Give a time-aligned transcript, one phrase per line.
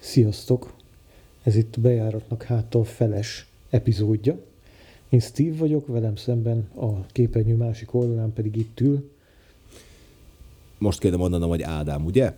[0.00, 0.72] Sziasztok!
[1.42, 4.40] Ez itt a bejáratnak háttal feles epizódja.
[5.08, 9.10] Én Steve vagyok, velem szemben a képernyő másik oldalán pedig itt ül.
[10.78, 12.34] Most kéne mondanom, hogy Ádám, ugye?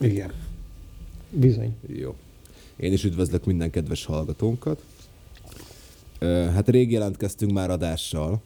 [0.00, 0.32] Igen.
[1.30, 1.76] Bizony.
[1.86, 2.14] Jó.
[2.76, 4.84] Én is üdvözlök minden kedves hallgatónkat.
[6.20, 8.40] Hát rég jelentkeztünk már adással,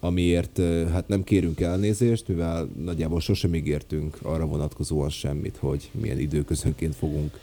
[0.00, 0.58] amiért
[0.92, 7.38] hát nem kérünk elnézést, mivel nagyjából sosem ígértünk arra vonatkozóan semmit, hogy milyen időközönként fogunk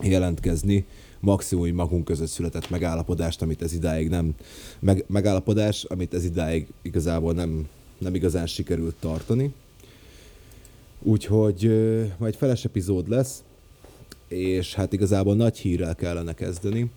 [0.00, 0.84] jelentkezni.
[1.20, 4.34] Maximum magunk között született megállapodást, amit ez idáig nem,
[4.78, 9.52] meg, megállapodás, amit ez idáig igazából nem, nem igazán sikerült tartani.
[11.02, 11.70] Úgyhogy
[12.18, 13.42] majd feles epizód lesz,
[14.28, 16.90] és hát igazából nagy hírrel kellene kezdeni.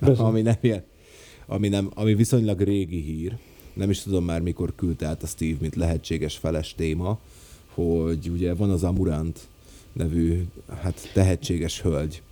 [0.00, 0.84] ami nem ilyen,
[1.46, 3.36] ami, nem, ami viszonylag régi hír.
[3.72, 7.18] Nem is tudom már, mikor küldte át a Steve, mint lehetséges feles téma,
[7.78, 9.48] hogy ugye van az Amurant
[9.92, 10.44] nevű,
[10.82, 12.22] hát tehetséges hölgy,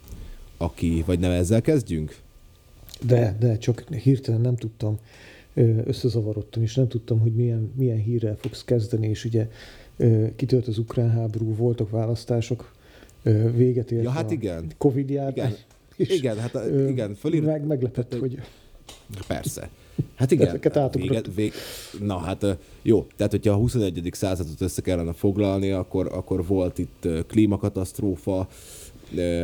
[0.57, 2.17] aki, vagy nem ezzel kezdjünk?
[3.07, 4.99] De, de, csak hirtelen nem tudtam,
[5.85, 9.49] összezavarodtam, és nem tudtam, hogy milyen, milyen hírrel fogsz kezdeni, és ugye
[10.37, 12.73] kitört az ukrán háború, voltak választások,
[13.55, 14.73] véget ért ja, hát igen.
[14.79, 15.31] Covid jár.
[15.31, 15.55] Igen.
[15.97, 17.43] Igen, hát igen, fölír...
[17.43, 18.41] Meg, meglepett, tehát, hogy...
[19.27, 19.71] Persze.
[20.15, 20.47] Hát igen.
[20.47, 21.53] Ezeket véget, vég...
[22.01, 22.47] Na hát
[22.83, 24.09] jó, tehát hogyha a 21.
[24.13, 28.49] századot össze kellene foglalni, akkor, akkor volt itt klímakatasztrófa,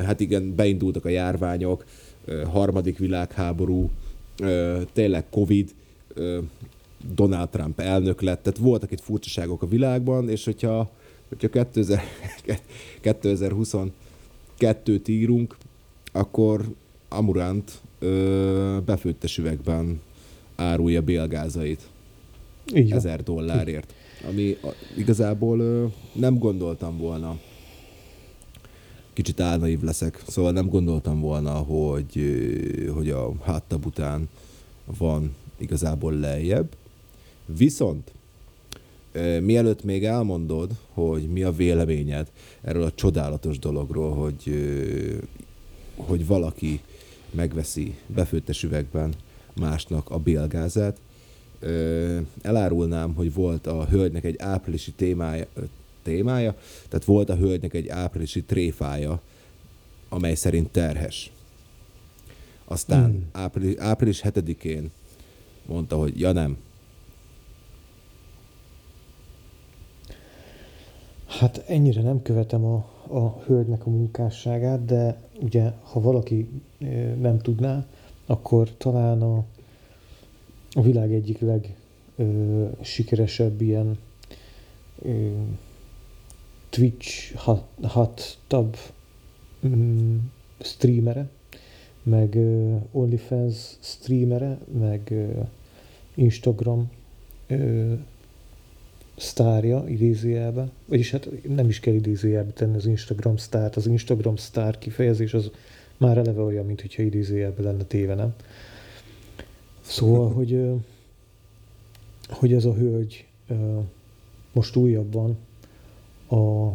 [0.05, 1.85] hát igen, beindultak a járványok,
[2.53, 3.91] harmadik világháború,
[4.93, 5.75] tényleg Covid,
[7.15, 10.91] Donald Trump elnök lett, tehát voltak itt furcsaságok a világban, és hogyha,
[11.29, 12.03] hogyha 2000,
[13.03, 15.57] 2022-t írunk,
[16.13, 16.65] akkor
[17.09, 17.81] Amurant
[18.85, 20.01] befőttes üvegben
[20.63, 21.89] árulja bélgázait.
[22.75, 23.95] Így ezer dollárért.
[24.29, 24.57] Ami
[24.97, 27.39] igazából nem gondoltam volna,
[29.13, 32.21] kicsit álnaív leszek, szóval nem gondoltam volna, hogy,
[32.95, 34.29] hogy a háttab után
[34.99, 36.77] van igazából lejjebb.
[37.47, 38.13] Viszont
[39.41, 44.53] mielőtt még elmondod, hogy mi a véleményed erről a csodálatos dologról, hogy,
[45.97, 46.81] hogy valaki
[47.31, 49.15] megveszi befőttes üvegben
[49.55, 50.97] másnak a bélgázát,
[52.43, 55.47] elárulnám, hogy volt a hölgynek egy áprilisi témája,
[56.03, 56.57] témája,
[56.89, 59.21] tehát volt a hölgynek egy áprilisi tréfája,
[60.09, 61.33] amely szerint terhes.
[62.65, 63.23] Aztán mm.
[63.33, 64.91] április, április 7-én
[65.67, 66.57] mondta, hogy ja nem,
[71.39, 76.63] Hát ennyire nem követem a, a hölgynek a munkásságát, de ugye, ha valaki
[77.21, 77.87] nem tudná,
[78.33, 79.45] akkor talán a,
[80.73, 81.77] a világ egyik leg
[82.17, 83.99] ö, sikeresebb ilyen
[85.03, 85.31] ö,
[86.69, 88.39] Twitch hot, hot
[89.67, 90.17] mm,
[90.61, 91.29] streamere,
[92.03, 95.41] meg ö, OnlyFans streamere, meg ö,
[96.15, 96.91] Instagram
[97.47, 97.93] ö,
[99.17, 104.79] sztárja idézőjelbe, vagyis hát nem is kell idézőjelbe tenni az Instagram sztárt, az Instagram sztár
[104.79, 105.51] kifejezés az
[106.03, 108.35] már eleve olyan, mint hogyha idézőjelbe lenne téve, nem?
[109.81, 110.71] Szóval, hogy,
[112.29, 113.27] hogy ez a hölgy
[114.53, 115.37] most újabban
[116.29, 116.71] a,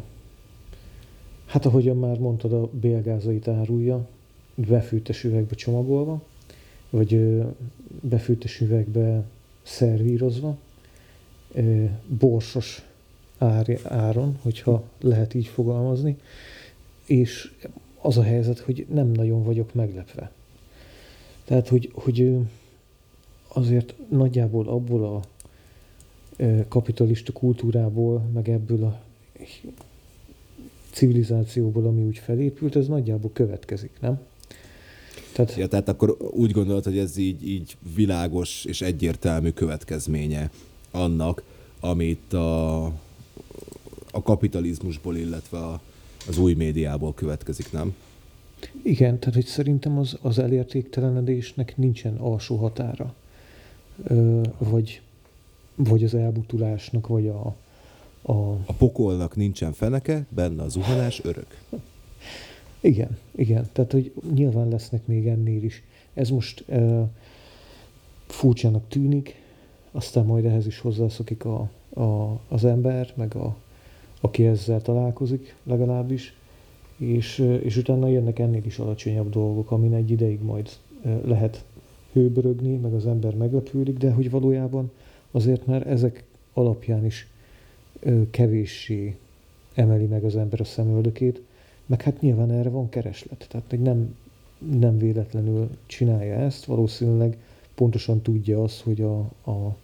[1.45, 4.07] hát ahogyan már mondtad, a bélgázait árulja,
[4.55, 6.21] befűtes üvegbe csomagolva,
[6.89, 7.41] vagy
[8.01, 9.23] befűtes üvegbe
[9.63, 10.57] szervírozva,
[12.07, 12.85] borsos
[13.37, 16.17] ár, áron, hogyha lehet így fogalmazni,
[17.05, 17.51] és
[18.01, 20.31] az a helyzet, hogy nem nagyon vagyok meglepve.
[21.45, 22.35] Tehát, hogy, hogy
[23.47, 25.21] azért nagyjából abból a
[26.67, 29.01] kapitalista kultúrából, meg ebből a
[30.91, 34.19] civilizációból, ami úgy felépült, ez nagyjából következik, nem?
[35.33, 40.49] Tehát, ja, tehát akkor úgy gondolod, hogy ez így, így világos és egyértelmű következménye
[40.91, 41.43] annak,
[41.79, 42.85] amit a,
[44.11, 45.81] a kapitalizmusból, illetve a,
[46.27, 47.95] az új médiából következik, nem?
[48.83, 53.13] Igen, tehát hogy szerintem az, az elértéktelenedésnek nincsen alsó határa.
[54.03, 55.01] Ö, vagy,
[55.75, 57.55] vagy az elbutulásnak, vagy a,
[58.21, 58.51] a...
[58.51, 61.61] A pokolnak nincsen feneke, benne az zuhanás örök.
[62.79, 63.69] Igen, igen.
[63.71, 65.83] Tehát, hogy nyilván lesznek még ennél is.
[66.13, 67.01] Ez most ö,
[68.27, 69.41] furcsának tűnik,
[69.91, 73.55] aztán majd ehhez is hozzászokik a, a, az ember, meg a,
[74.21, 76.35] aki ezzel találkozik legalábbis,
[76.97, 80.69] és, és utána jönnek ennél is alacsonyabb dolgok, amin egy ideig majd
[81.23, 81.63] lehet
[82.11, 84.91] hőbörögni, meg az ember meglepődik, de hogy valójában
[85.31, 86.23] azért már ezek
[86.53, 87.27] alapján is
[88.31, 89.15] kevéssé
[89.73, 91.41] emeli meg az ember a szemöldökét,
[91.85, 93.45] meg hát nyilván erre van kereslet.
[93.49, 94.15] Tehát még nem,
[94.79, 97.37] nem véletlenül csinálja ezt, valószínűleg
[97.75, 99.19] pontosan tudja azt, hogy a,
[99.51, 99.75] a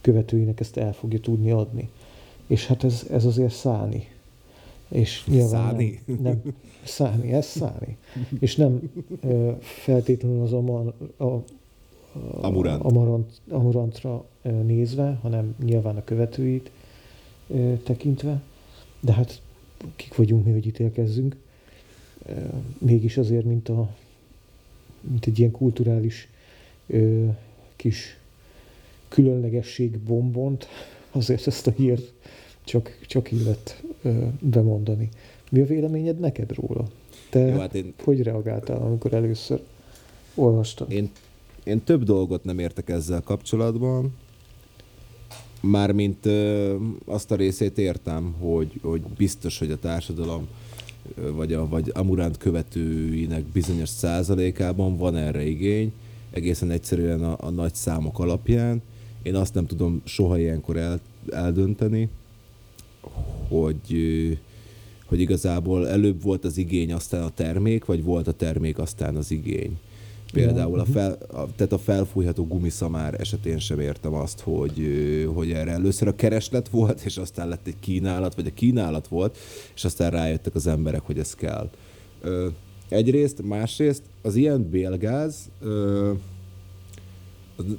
[0.00, 1.88] követőinek ezt el fogja tudni adni.
[2.50, 4.08] És hát ez, ez azért szállni.
[4.88, 6.00] És nyilván Szállni?
[6.06, 6.42] Nem, nem,
[6.84, 7.96] szállni, ez szállni.
[8.38, 11.44] És nem ö, feltétlenül az amar, a, a,
[12.40, 12.82] Amurant.
[12.82, 16.70] Amarant, Amurantra ö, nézve, hanem nyilván a követőit
[17.46, 18.40] ö, tekintve.
[19.00, 19.42] De hát
[19.96, 21.36] kik vagyunk mi, hogy ítélkezzünk.
[22.26, 22.32] Ö,
[22.78, 23.88] Mégis azért, mint, a,
[25.00, 26.28] mint egy ilyen kulturális
[26.86, 27.26] ö,
[27.76, 28.18] kis
[29.08, 30.68] különlegesség bombont,
[31.10, 32.12] azért ezt a hírt
[32.64, 33.82] csak, csak illet
[34.40, 35.08] bemondani.
[35.50, 36.88] Mi a véleményed neked róla?
[37.30, 39.60] Te Jó, hát én, hogy reagáltál, amikor először
[40.34, 40.92] olvastad?
[40.92, 41.10] én,
[41.64, 44.16] én több dolgot nem értek ezzel kapcsolatban.
[45.60, 50.48] Mármint ö, azt a részét értem, hogy, hogy biztos, hogy a társadalom
[51.14, 55.92] vagy, a, vagy Amuránt követőinek bizonyos százalékában van erre igény,
[56.30, 58.82] egészen egyszerűen a, a nagy számok alapján.
[59.22, 61.00] Én azt nem tudom soha ilyenkor el,
[61.30, 62.08] eldönteni,
[63.48, 64.38] hogy,
[65.06, 69.30] hogy igazából előbb volt az igény, aztán a termék, vagy volt a termék, aztán az
[69.30, 69.78] igény.
[70.32, 74.86] Például a, fel, a, tehát a felfújható gumiszamár esetén sem értem azt, hogy,
[75.34, 79.36] hogy erre először a kereslet volt, és aztán lett egy kínálat, vagy a kínálat volt,
[79.74, 81.70] és aztán rájöttek az emberek, hogy ez kell.
[82.20, 82.48] Ö,
[82.88, 86.12] egyrészt, másrészt az ilyen bélgáz ö,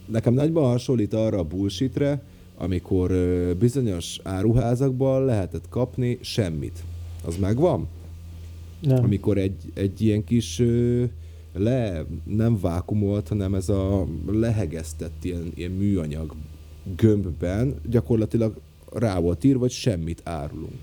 [0.05, 2.23] nekem nagyban hasonlít arra a bullshitre,
[2.57, 3.11] amikor
[3.59, 6.83] bizonyos áruházakban lehetett kapni semmit.
[7.25, 7.87] Az megvan?
[8.81, 9.03] Nem.
[9.03, 10.61] amikor egy, egy ilyen kis
[11.53, 16.35] le, nem vákumolt, hanem ez a lehegeztett ilyen, ilyen műanyag
[16.95, 18.59] gömbben gyakorlatilag
[18.93, 20.79] rá volt írva, hogy semmit árulunk.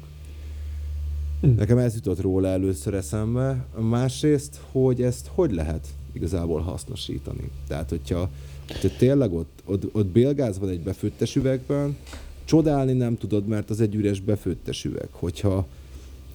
[1.46, 1.54] Mm.
[1.54, 3.66] Nekem ez jutott róla először eszembe.
[3.80, 7.50] Másrészt, hogy ezt hogy lehet igazából hasznosítani.
[7.68, 8.30] Tehát, hogyha,
[8.72, 11.96] hogyha tényleg ott, ott, ott bélgáz van egy befőttes üvegben,
[12.44, 15.08] csodálni nem tudod, mert az egy üres befőttes üveg.
[15.10, 15.66] Hogyha,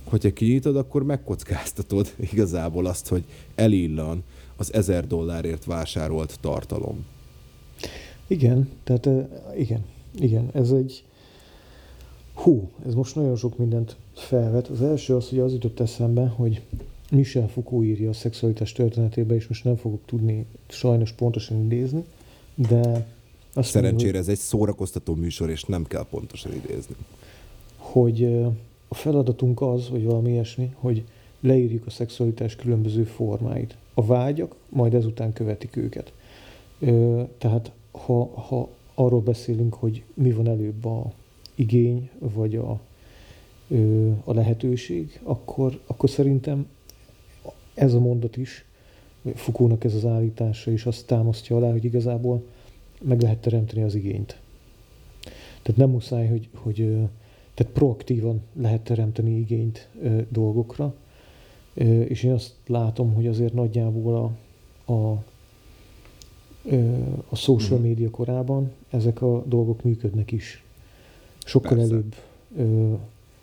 [0.04, 3.24] hogyha kinyitod, akkor megkockáztatod igazából azt, hogy
[3.56, 4.24] elillan
[4.56, 7.06] az ezer dollárért vásárolt tartalom.
[8.28, 9.10] Igen, tehát
[9.58, 9.86] igen,
[10.20, 11.04] igen, ez egy
[12.34, 14.68] hú, ez most nagyon sok mindent felvet.
[14.68, 16.62] Az első az, hogy az jutott eszembe, hogy
[17.12, 22.04] Michel Foucault írja a szexualitás történetébe, és most nem fogok tudni sajnos pontosan idézni,
[22.56, 23.08] de
[23.54, 26.96] azt Szerencsére ez egy szórakoztató műsor, és nem kell pontosan idézni.
[27.78, 28.24] hogy
[28.88, 31.04] a feladatunk az, vagy valami ilyesmi, hogy
[31.40, 33.78] leírjuk a szexualitás különböző formáit.
[33.94, 36.14] A vágyak majd ezután követik őket.
[37.38, 41.12] Tehát ha, ha arról beszélünk, hogy mi van előbb a
[41.56, 42.80] igény, vagy a,
[44.24, 46.68] a lehetőség, akkor, akkor szerintem
[47.74, 48.66] ez a mondat is,
[49.34, 52.44] Fukónak ez az állítása is azt támasztja alá, hogy igazából
[53.02, 54.40] meg lehet teremteni az igényt.
[55.62, 56.76] Tehát nem muszáj, hogy, hogy
[57.54, 59.90] tehát proaktívan lehet teremteni igényt
[60.30, 60.94] dolgokra,
[62.08, 64.16] és én azt látom, hogy azért nagyjából
[64.86, 65.24] a, a,
[67.30, 67.88] a social Mhm.
[67.88, 70.64] média korában ezek a dolgok működnek is.
[71.46, 71.94] Sokkal Persze.
[71.94, 72.16] előbb.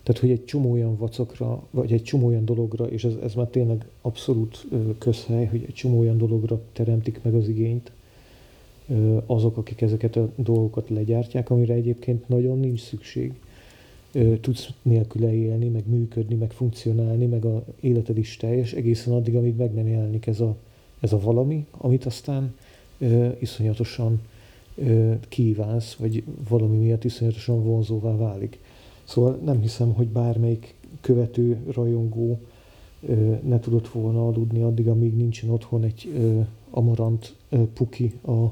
[0.03, 3.47] Tehát, hogy egy csomó olyan vacakra, vagy egy csomó olyan dologra, és ez, ez már
[3.47, 4.67] tényleg abszolút
[4.99, 7.93] közhely, hogy egy csomó olyan dologra teremtik meg az igényt,
[9.27, 13.33] azok, akik ezeket a dolgokat legyártják, amire egyébként nagyon nincs szükség.
[14.41, 19.57] Tudsz nélküle élni, meg működni, meg funkcionálni, meg a életed is teljes, egészen addig, amíg
[19.57, 20.57] meg nem jelenik ez a,
[21.01, 22.55] ez a valami, amit aztán
[23.39, 24.21] iszonyatosan
[25.29, 28.59] kívánsz, vagy valami miatt iszonyatosan vonzóvá válik.
[29.11, 32.39] Szóval nem hiszem, hogy bármelyik követő, rajongó
[33.43, 36.13] ne tudott volna aludni addig, amíg nincsen otthon egy
[36.71, 37.35] amarant
[37.75, 38.47] puki a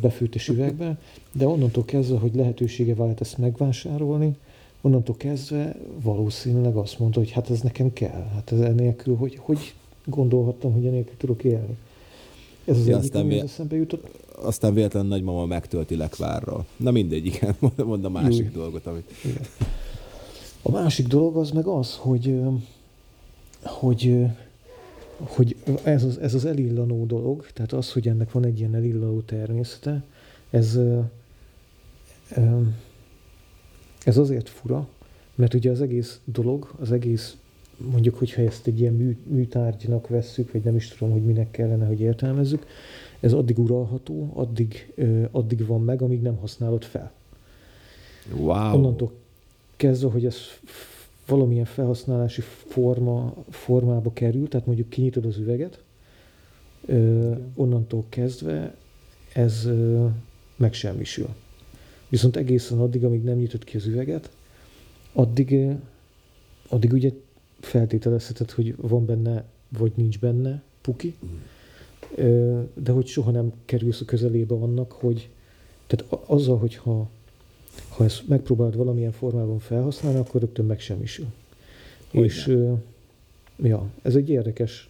[0.00, 0.98] befőttes üvegben,
[1.32, 4.36] de onnantól kezdve, hogy lehetősége vált ezt megvásárolni,
[4.80, 9.74] onnantól kezdve valószínűleg azt mondta, hogy hát ez nekem kell, hát ez enélkül, hogy, hogy
[10.04, 11.76] gondolhattam, hogy enélkül tudok élni.
[12.64, 14.08] Ez az Ja, egyik, ami eszembe jutott.
[14.42, 16.66] Aztán véletlen nagymama megtölti lekvárral.
[16.76, 18.60] Na mindegy, igen, mond- mondd a másik Jó.
[18.60, 19.10] dolgot, amit...
[19.24, 19.46] Igen.
[20.62, 22.40] A másik dolog az meg az, hogy,
[23.62, 24.36] hogy,
[25.18, 29.20] hogy ez az, ez az elillanó dolog, tehát az, hogy ennek van egy ilyen elillanó
[29.20, 30.02] természete,
[30.50, 30.78] ez,
[34.04, 34.88] ez azért fura,
[35.34, 37.36] mert ugye az egész dolog, az egész,
[37.76, 41.86] mondjuk, hogyha ezt egy ilyen mű, műtárgynak vesszük, vagy nem is tudom, hogy minek kellene,
[41.86, 42.66] hogy értelmezzük,
[43.20, 44.94] ez addig uralható, addig,
[45.30, 47.12] addig van meg, amíg nem használod fel.
[48.34, 48.74] Wow.
[48.74, 49.12] Onnantól
[49.76, 50.36] kezdve, hogy ez
[51.26, 55.82] valamilyen felhasználási forma, formába kerül, tehát mondjuk kinyitod az üveget,
[56.86, 58.76] ö, onnantól kezdve
[59.32, 60.06] ez ö,
[60.56, 61.28] megsemmisül.
[62.08, 64.30] Viszont egészen addig, amíg nem nyitod ki az üveget,
[65.12, 65.56] addig,
[66.68, 67.10] addig ugye
[67.60, 71.26] feltételezheted, hogy van benne, vagy nincs benne puki, ö,
[72.74, 75.28] de hogy soha nem kerülsz a közelébe annak, hogy
[75.86, 77.08] tehát azzal, hogyha
[77.88, 81.26] ha ezt megpróbálod valamilyen formában felhasználni, akkor rögtön megsemmisül.
[82.10, 82.24] Hogyne.
[82.26, 82.72] És ö,
[83.62, 84.88] ja, ez egy érdekes,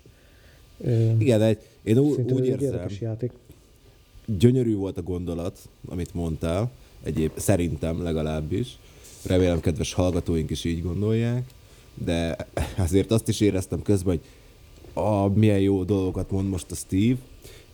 [1.18, 3.32] Igen, egy, én ú, úgy érzem, érdekes játék.
[4.38, 5.58] gyönyörű volt a gondolat,
[5.88, 6.70] amit mondtál,
[7.02, 8.78] egyéb, szerintem legalábbis.
[9.24, 11.44] Remélem, kedves hallgatóink is így gondolják,
[11.94, 12.36] de
[12.78, 14.24] azért azt is éreztem közben, hogy
[14.96, 17.16] a, milyen jó dolgokat mond most a Steve,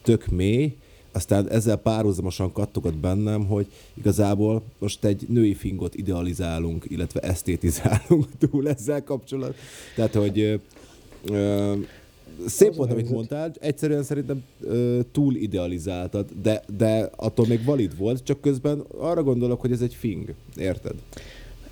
[0.03, 0.77] tök mély,
[1.13, 8.69] aztán ezzel párhuzamosan kattogott bennem, hogy igazából most egy női fingot idealizálunk, illetve esztétizálunk túl
[8.69, 9.55] ezzel kapcsolat.
[9.97, 10.55] Tehát, hogy ö,
[11.25, 11.75] ö,
[12.47, 18.25] szép volt, amit mondtál, egyszerűen szerintem ö, túl idealizáltad, de, de attól még valid volt,
[18.25, 20.95] csak közben arra gondolok, hogy ez egy fing, érted?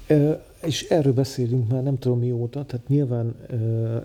[0.07, 3.97] Ö, És erről beszélünk már nem tudom mióta, tehát nyilván ö,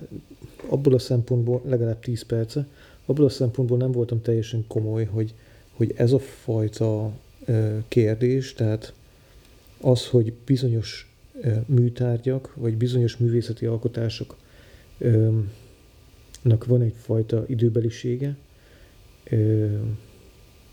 [0.69, 2.67] abból a szempontból legalább 10 perce,
[3.05, 5.33] abból a szempontból nem voltam teljesen komoly, hogy,
[5.73, 7.11] hogy ez a fajta
[7.87, 8.93] kérdés, tehát
[9.81, 11.13] az, hogy bizonyos
[11.65, 14.35] műtárgyak, vagy bizonyos művészeti alkotások
[14.97, 15.37] ö,
[16.41, 18.35] nak van egyfajta időbelisége,
[19.23, 19.67] ö,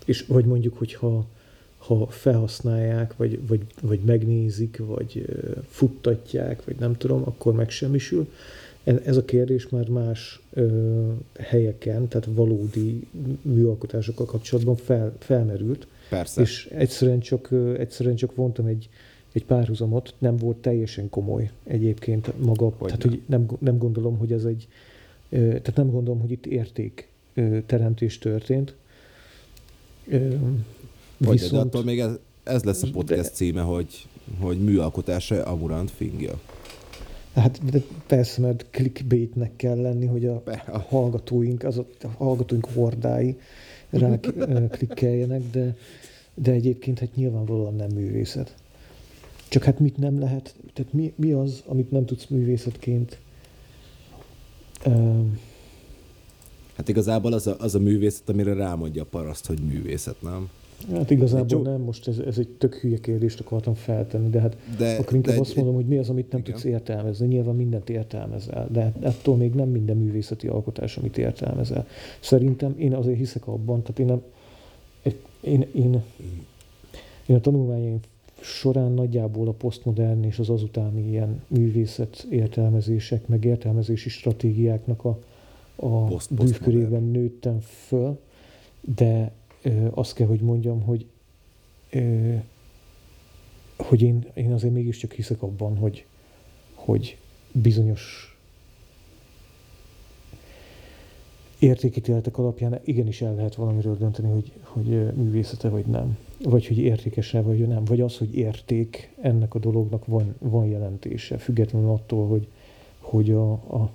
[0.05, 1.25] és vagy mondjuk, hogyha
[1.77, 5.25] ha felhasználják, vagy, vagy, vagy megnézik, vagy
[5.67, 8.27] futtatják, vagy nem tudom, akkor megsemmisül.
[8.83, 10.67] Ez a kérdés már más ö,
[11.39, 13.07] helyeken, tehát valódi
[13.41, 16.41] műalkotásokkal kapcsolatban fel, felmerült, Persze.
[16.41, 18.89] és egyszerűen csak, ö, egyszerűen csak vontam egy,
[19.31, 22.85] egy párhuzamot, nem volt teljesen komoly egyébként maga, Hogyne.
[22.85, 24.67] tehát hogy nem, nem gondolom, hogy ez egy,
[25.29, 28.75] ö, tehát nem gondolom, hogy itt érték ö, teremtés történt.
[30.07, 30.27] Ö,
[31.17, 32.11] Vagy, de attól még ez,
[32.43, 34.07] ez lesz a podcast De- címe, hogy,
[34.39, 36.39] hogy műalkotása Amurant fingja.
[37.33, 40.43] Hát de persze, mert clickbaitnek kell lenni, hogy a
[40.87, 43.37] hallgatóink, az a, a hallgatóink hordái
[43.89, 44.19] rá
[44.69, 45.75] klikkeljenek, de,
[46.33, 48.55] de egyébként hát nyilvánvalóan nem művészet.
[49.47, 53.19] Csak hát mit nem lehet, tehát mi, mi az, amit nem tudsz művészetként
[54.85, 55.39] um,
[56.75, 60.49] Hát igazából az a, az a művészet, amire rámondja a paraszt, hogy művészet, nem?
[60.91, 64.95] Hát igazából nem, most ez, ez egy tök hülye kérdést akartam feltenni, de hát De,
[64.95, 66.51] akkor inkább de azt mondom, hogy mi az, amit nem igen.
[66.51, 67.27] tudsz értelmezni.
[67.27, 71.87] Nyilván mindent értelmezel, de attól még nem minden művészeti alkotás, amit értelmezel.
[72.19, 74.21] Szerintem én azért hiszek abban, tehát én, nem,
[75.41, 76.03] én, én,
[77.25, 77.99] én a tanulmányaim
[78.41, 85.19] során nagyjából a posztmodern és az azutáni ilyen művészet értelmezések, meg értelmezési stratégiáknak a,
[85.75, 88.19] a bűvkörében nőttem föl,
[88.95, 89.31] de
[89.63, 91.05] ö, azt kell, hogy mondjam, hogy
[93.77, 96.05] hogy én, én azért mégiscsak hiszek abban, hogy,
[96.73, 97.17] hogy
[97.51, 98.37] bizonyos
[101.59, 106.17] értékítéletek alapján igenis el lehet valamiről dönteni, hogy, hogy művészete vagy nem.
[106.43, 107.85] Vagy hogy értékese vagy nem.
[107.85, 112.47] Vagy az, hogy érték ennek a dolognak van, van jelentése, függetlenül attól, hogy,
[112.99, 113.89] hogy a, a,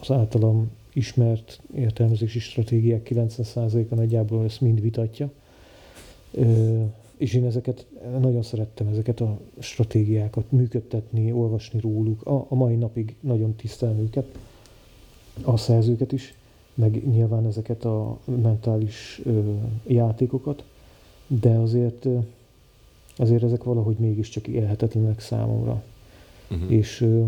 [0.00, 5.30] az általam ismert értelmezési stratégiák 90%-a nagyjából ezt mind vitatja.
[7.16, 7.86] És én ezeket
[8.20, 12.26] nagyon szerettem, ezeket a stratégiákat működtetni, olvasni róluk.
[12.26, 14.38] A, a mai napig nagyon tisztelem őket,
[15.42, 16.34] a szerzőket is,
[16.74, 19.54] meg nyilván ezeket a mentális ö,
[19.86, 20.64] játékokat,
[21.26, 22.06] de azért,
[23.16, 25.82] azért ezek valahogy mégiscsak élhetetlenek számomra.
[26.50, 26.72] Uh-huh.
[26.72, 27.24] És ö,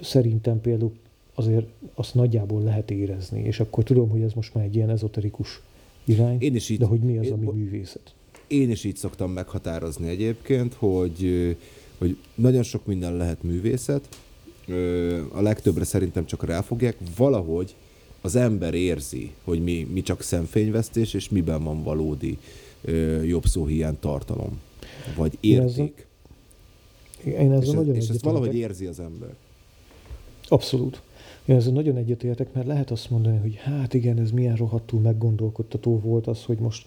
[0.00, 0.92] szerintem például
[1.38, 5.60] azért azt nagyjából lehet érezni, és akkor tudom, hogy ez most már egy ilyen ezoterikus
[6.04, 8.14] irány, Én is így, de hogy mi az, én- ami művészet.
[8.46, 11.56] én is így szoktam meghatározni egyébként, hogy,
[11.98, 14.08] hogy nagyon sok minden lehet művészet,
[15.32, 17.74] a legtöbbre szerintem csak ráfogják, valahogy
[18.20, 22.38] az ember érzi, hogy mi, mi csak szemfényvesztés, és miben van valódi
[23.24, 24.60] jobb szó hiány tartalom,
[25.16, 25.90] vagy Én ezzel.
[27.24, 29.34] Én ezzel És, nagyon és ezt valahogy érzi az ember.
[30.48, 31.02] Abszolút.
[31.46, 36.00] Én ezzel nagyon egyetértek, mert lehet azt mondani, hogy hát igen, ez milyen rohadtul meggondolkodtató
[36.00, 36.86] volt az, hogy most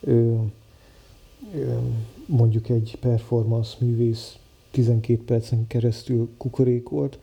[0.00, 0.34] ö,
[1.54, 1.78] ö,
[2.26, 4.38] mondjuk egy performance művész
[4.70, 7.18] 12 percen keresztül kukorékolt,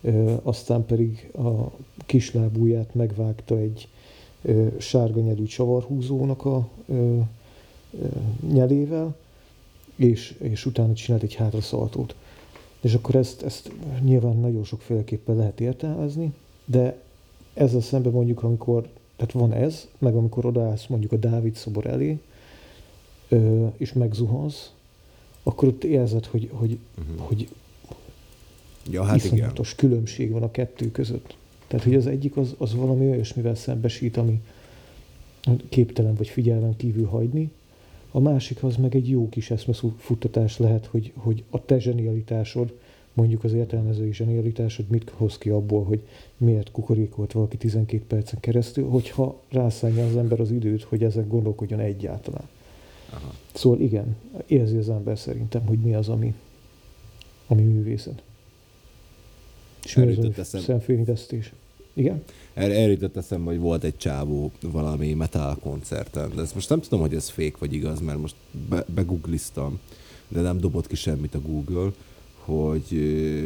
[0.00, 1.70] ö, aztán pedig a
[2.06, 3.88] kislábúját megvágta egy
[4.42, 7.18] ö, sárga nyelű csavarhúzónak a ö,
[8.00, 8.06] ö,
[8.52, 9.16] nyelével,
[9.96, 12.14] és, és utána csinált egy hátraszaltót.
[12.80, 13.70] És akkor ezt, ezt
[14.00, 16.32] nyilván nagyon sokféleképpen lehet értelmezni,
[16.64, 16.98] de
[17.54, 22.18] ezzel szemben mondjuk, amikor, tehát van ez, meg amikor odaállsz mondjuk a Dávid szobor elé,
[23.28, 24.72] ö, és megzuhansz,
[25.42, 27.26] akkor ott érzed, hogy, hogy, uh-huh.
[27.26, 27.48] hogy
[28.90, 29.90] ja, hát iszonyatos igen.
[29.90, 31.36] különbség van a kettő között.
[31.66, 34.42] Tehát, hogy az egyik az, az valami olyasmivel szembesít, ami
[35.68, 37.50] képtelen vagy figyelmen kívül hagyni,
[38.18, 42.78] a másik az meg egy jó kis eszmefuttatás lehet, hogy, hogy a te zsenialitásod,
[43.12, 46.00] mondjuk az értelmezői zsenialitásod mit hoz ki abból, hogy
[46.36, 51.80] miért kukorékolt valaki 12 percen keresztül, hogyha rászállja az ember az időt, hogy ezek gondolkodjon
[51.80, 52.48] egyáltalán.
[53.10, 53.34] Aha.
[53.54, 56.34] Szóval igen, érzi az ember szerintem, hogy mi az, ami,
[57.46, 58.22] ami művészet.
[59.84, 61.52] És mi az, ami szemfényítesztés.
[61.92, 62.22] Igen?
[62.58, 67.00] Erre eljutott eszembe, hogy volt egy csávó valami metal koncerten, de ezt most nem tudom,
[67.00, 68.34] hogy ez fék vagy igaz, mert most
[68.68, 69.78] be, begoogliztam,
[70.28, 71.90] de nem dobott ki semmit a Google,
[72.34, 72.84] hogy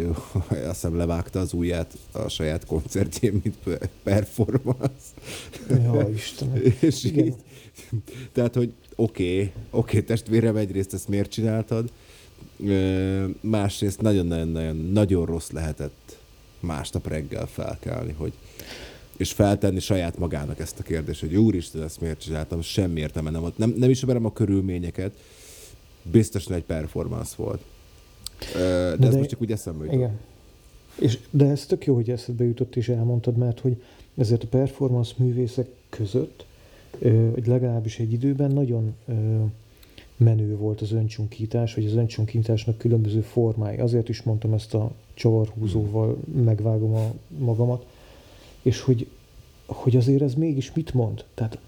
[0.49, 5.07] azt hiszem levágta az ujját a saját koncertjén, mint performance.
[5.69, 6.62] Ja, Istenem.
[6.81, 7.25] És Igen.
[7.25, 7.35] így,
[8.33, 11.90] tehát, hogy oké, okay, oké, okay, testvérem, egyrészt ezt miért csináltad,
[13.40, 16.21] másrészt nagyon-nagyon nagyon rossz lehetett
[16.61, 18.33] másnap reggel felkelni, hogy
[19.23, 23.41] és feltenni saját magának ezt a kérdést, hogy úristen, ezt miért csináltam, semmi értelme nem
[23.41, 23.59] volt.
[23.59, 25.12] Nem, nem ismerem a körülményeket,
[26.02, 27.61] biztosan egy performance volt.
[28.52, 29.99] De, de ez most csak úgy eszembe jutott.
[29.99, 30.19] Igen.
[30.99, 33.83] És, de ez tök jó, hogy eszedbe jutott és elmondtad, mert hogy
[34.17, 36.45] ezért a performance művészek között,
[37.33, 38.95] hogy legalábbis egy időben nagyon
[40.17, 43.79] menő volt az öncsunkítás, vagy az öncsunkításnak különböző formái.
[43.79, 47.87] Azért is mondtam ezt a csavarhúzóval megvágom a magamat,
[48.62, 49.09] és hogy,
[49.66, 51.25] hogy azért ez mégis mit mond?
[51.35, 51.59] Tehát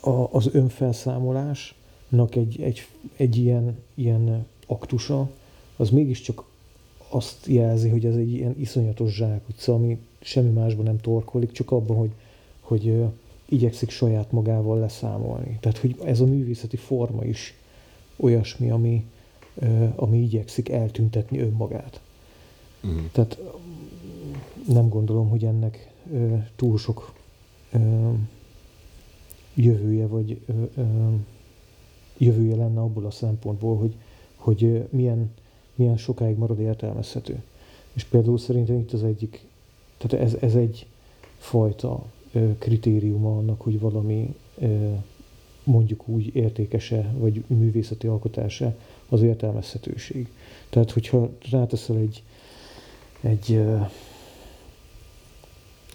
[0.00, 5.30] a, az önfelszámolásnak egy, egy, egy ilyen, ilyen aktusa,
[5.76, 6.44] az mégiscsak
[7.08, 11.96] azt jelzi, hogy ez egy ilyen iszonyatos zsákutca, ami semmi másban nem torkolik, csak abban,
[11.96, 12.10] hogy,
[12.60, 13.12] hogy uh,
[13.48, 15.58] igyekszik saját magával leszámolni.
[15.60, 17.54] Tehát, hogy ez a művészeti forma is
[18.16, 19.04] olyasmi, ami,
[19.54, 22.00] uh, ami igyekszik eltüntetni önmagát.
[22.82, 23.00] Uh-huh.
[23.12, 23.38] Tehát
[24.68, 25.90] nem gondolom, hogy ennek
[26.56, 27.12] túl sok
[29.54, 30.40] jövője, vagy
[32.18, 33.94] jövője lenne abból a szempontból, hogy,
[34.36, 35.30] hogy milyen,
[35.74, 37.42] milyen sokáig marad értelmezhető.
[37.92, 39.44] És például szerintem itt az egyik,
[39.96, 40.86] tehát ez, ez egy
[41.38, 42.04] fajta
[42.58, 44.34] kritériuma annak, hogy valami
[45.64, 48.76] mondjuk úgy értékese, vagy művészeti alkotása
[49.08, 50.28] az értelmezhetőség.
[50.70, 52.22] Tehát, hogyha ráteszel egy,
[53.20, 53.60] egy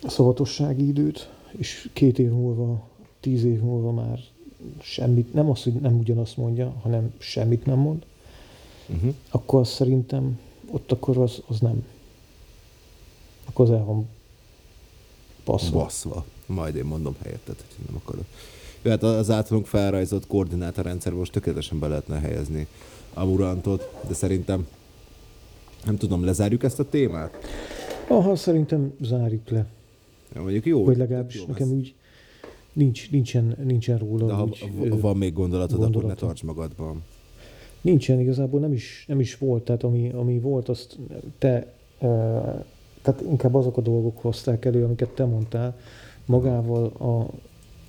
[0.10, 2.88] szavatossági időt, és két év múlva,
[3.20, 4.20] tíz év múlva már
[4.82, 8.06] semmit, nem az, hogy nem ugyanazt mondja, hanem semmit nem mond,
[8.88, 9.14] uh-huh.
[9.30, 10.40] akkor szerintem
[10.72, 11.86] ott akkor az, az nem.
[13.46, 14.08] Akkor az el van
[15.46, 15.80] baszva.
[15.80, 16.26] Baszva.
[16.46, 18.26] Majd én mondom helyettet, hogy nem akarok.
[18.82, 22.68] Jó, hát az általunk felrajzolt koordinátorrendszerben most tökéletesen be lehetne helyezni
[23.14, 24.68] a murantot, de szerintem
[25.86, 27.38] nem tudom, lezárjuk ezt a témát?
[28.08, 29.66] Aha, szerintem zárjuk le.
[30.34, 30.84] Ja, mondjuk jó.
[30.84, 31.74] Vagy legalábbis jó, nekem ez...
[31.74, 31.96] úgy
[32.74, 34.26] nincs, nincsen, nincsen róla.
[34.26, 35.98] De ha úgy, van még gondolatod, gondolata.
[35.98, 37.04] akkor ne tarts magadban.
[37.82, 40.98] Nincsen, igazából nem is, nem is volt, tehát ami, ami volt, azt
[41.38, 42.08] te, e,
[43.02, 45.78] tehát inkább azok a dolgok hozták elő, amiket te mondtál,
[46.26, 47.30] magával a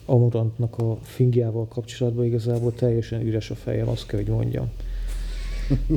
[0.07, 4.71] Amurantnak a fingjával kapcsolatban igazából teljesen üres a fejem, azt kell, hogy mondjam.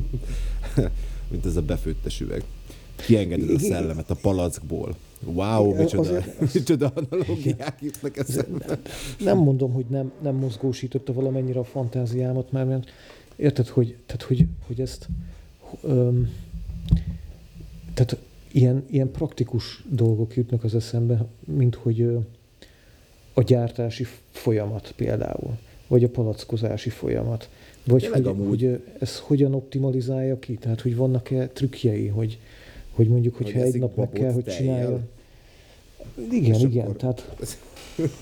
[1.31, 2.43] Mint ez a befőttes üveg.
[3.05, 4.95] Kiengeded a szellemet a palackból.
[5.23, 8.79] Wow, micsoda, azért, micsoda analógiák jutnak eszembe.
[9.19, 12.89] Nem mondom, hogy nem, nem mozgósította valamennyire a fantáziámat, már mert
[13.35, 15.07] érted, hogy, tehát, hogy, hogy ezt
[15.81, 16.29] öm,
[17.93, 18.17] tehát
[18.51, 22.17] ilyen, ilyen praktikus dolgok jutnak az eszembe, mint hogy ö,
[23.33, 25.57] a gyártási folyamat például,
[25.87, 27.49] vagy a palackozási folyamat,
[27.83, 32.39] vagy hogy, hogy ez hogyan optimalizálja ki, tehát hogy vannak-e trükkjei, hogy,
[32.97, 34.99] hogy mondjuk, hogyha hogy egy nap meg kell, hogy csinálja.
[36.31, 36.95] Igen, és igen, akkor...
[36.95, 37.37] tehát...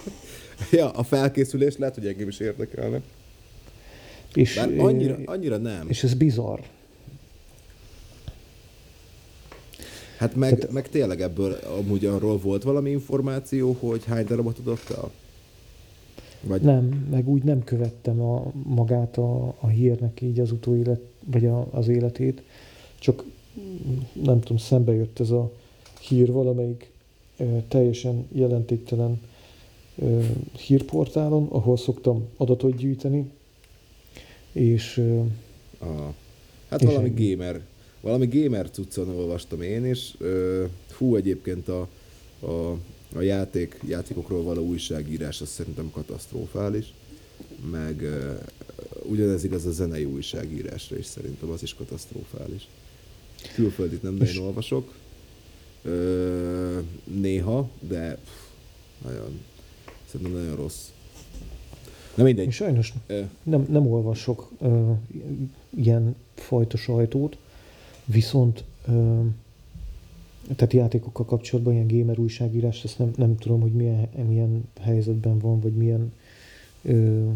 [0.72, 3.02] ja, a felkészülés lehet, hogy engem is érdekelne.
[4.34, 5.86] És, Bár annyira, annyira nem.
[5.90, 6.60] És ez bizarr.
[10.18, 14.90] Hát meg, Tehát, meg tényleg ebből amúgy arról volt valami információ, hogy hány darabot adott
[14.90, 15.12] el?
[16.42, 16.62] Vagy...
[16.62, 21.68] Nem, meg úgy nem követtem a, magát a, a hírnek így az utóélet, vagy a,
[21.72, 22.42] az életét,
[23.00, 23.24] csak
[24.13, 25.52] nem tudom, szembe jött ez a
[26.02, 26.91] hír valamelyik
[27.68, 29.22] teljesen jelentéktelen
[30.65, 33.32] hírportálon, ahol szoktam adatot gyűjteni,
[34.52, 35.02] és...
[35.78, 36.13] Aha.
[36.70, 37.62] Hát és valami gamer
[38.06, 39.96] valami gamer cuccon olvastam én.
[40.18, 40.65] Ö,
[40.98, 41.88] hú, egyébként a,
[42.39, 42.78] a,
[43.15, 46.94] a játék, játékokról való újságírás az szerintem katasztrofális,
[47.72, 48.04] meg
[49.04, 52.68] ugyanez igaz a zenei újságírásra is szerintem, az is katasztrofális.
[53.54, 54.94] Külföldit nem nagyon olvasok,
[55.84, 58.46] ö, néha, de pff,
[59.06, 59.40] nagyon,
[60.06, 60.90] szerintem nagyon rossz.
[62.16, 62.52] Na mindegy.
[62.52, 62.94] Sajnos
[63.44, 64.92] nem, nem olvasok ö,
[65.78, 67.38] ilyen fajta sajtót,
[68.06, 69.22] viszont ö,
[70.56, 75.60] tehát játékokkal kapcsolatban ilyen gamer újságírás, ezt nem, nem tudom, hogy milyen, milyen helyzetben van,
[75.60, 76.12] vagy milyen
[76.82, 77.30] ö,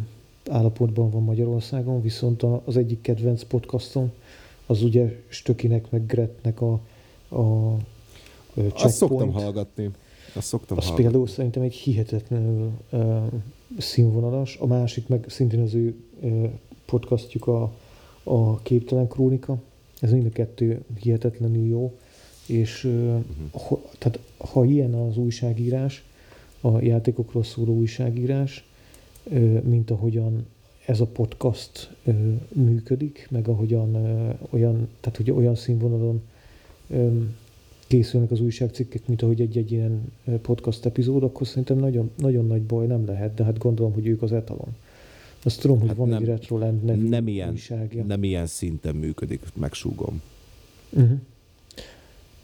[0.49, 4.11] állapotban van Magyarországon, viszont a, az egyik kedvenc podcastom,
[4.69, 6.71] az ugye Stökinek, meg Gretnek a,
[7.29, 7.75] a
[8.53, 8.83] Checkpoint.
[8.83, 9.89] Azt szoktam hallgatni.
[10.33, 11.03] Azt szoktam az hallgatni.
[11.03, 13.23] például szerintem egy hihetetlenül uh,
[13.77, 14.57] színvonalas.
[14.57, 16.49] A másik meg szintén az ő uh,
[16.85, 17.71] podcastjuk a,
[18.23, 19.61] a Képtelen Krónika.
[19.99, 21.97] Ez mind a kettő hihetetlenül jó.
[22.45, 23.61] És uh, uh-huh.
[23.61, 26.03] ha, tehát, ha ilyen az újságírás,
[26.61, 28.67] a játékokról szóló újságírás,
[29.23, 30.45] uh, mint ahogyan
[30.89, 32.11] ez a podcast ö,
[32.53, 36.21] működik, meg ahogyan ö, olyan, tehát hogy olyan színvonalon
[36.89, 37.07] ö,
[37.87, 42.85] készülnek az újságcikkek, mint ahogy egy-egy ilyen podcast epizód, akkor szerintem nagyon, nagyon nagy baj
[42.85, 44.75] nem lehet, de hát gondolom, hogy ők az etalon.
[45.43, 48.03] Azt tudom, hogy hát van nem, egy Retroland nevű nem ilyen, újságja.
[48.03, 50.21] Nem ilyen szinten működik, megsúgom.
[50.89, 51.19] Uh-huh.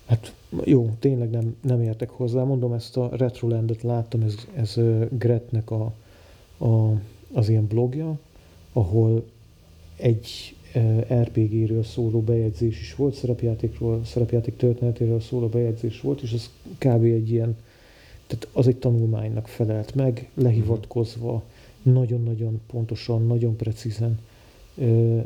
[0.05, 2.43] Hát jó, tényleg nem, nem értek hozzá.
[2.43, 4.79] Mondom, ezt a Retrolandet láttam, ez, ez
[5.09, 5.93] Gretnek a,
[6.57, 6.91] a,
[7.33, 8.19] az ilyen blogja,
[8.75, 9.23] ahol
[9.95, 10.55] egy
[11.13, 17.03] RPG-ről szóló bejegyzés is volt, szerepjátékról, szerepjáték történetéről szóló bejegyzés volt, és az kb.
[17.03, 17.57] egy ilyen,
[18.27, 21.43] tehát az egy tanulmánynak felelt meg, lehivatkozva,
[21.81, 24.19] nagyon-nagyon pontosan, nagyon precízen.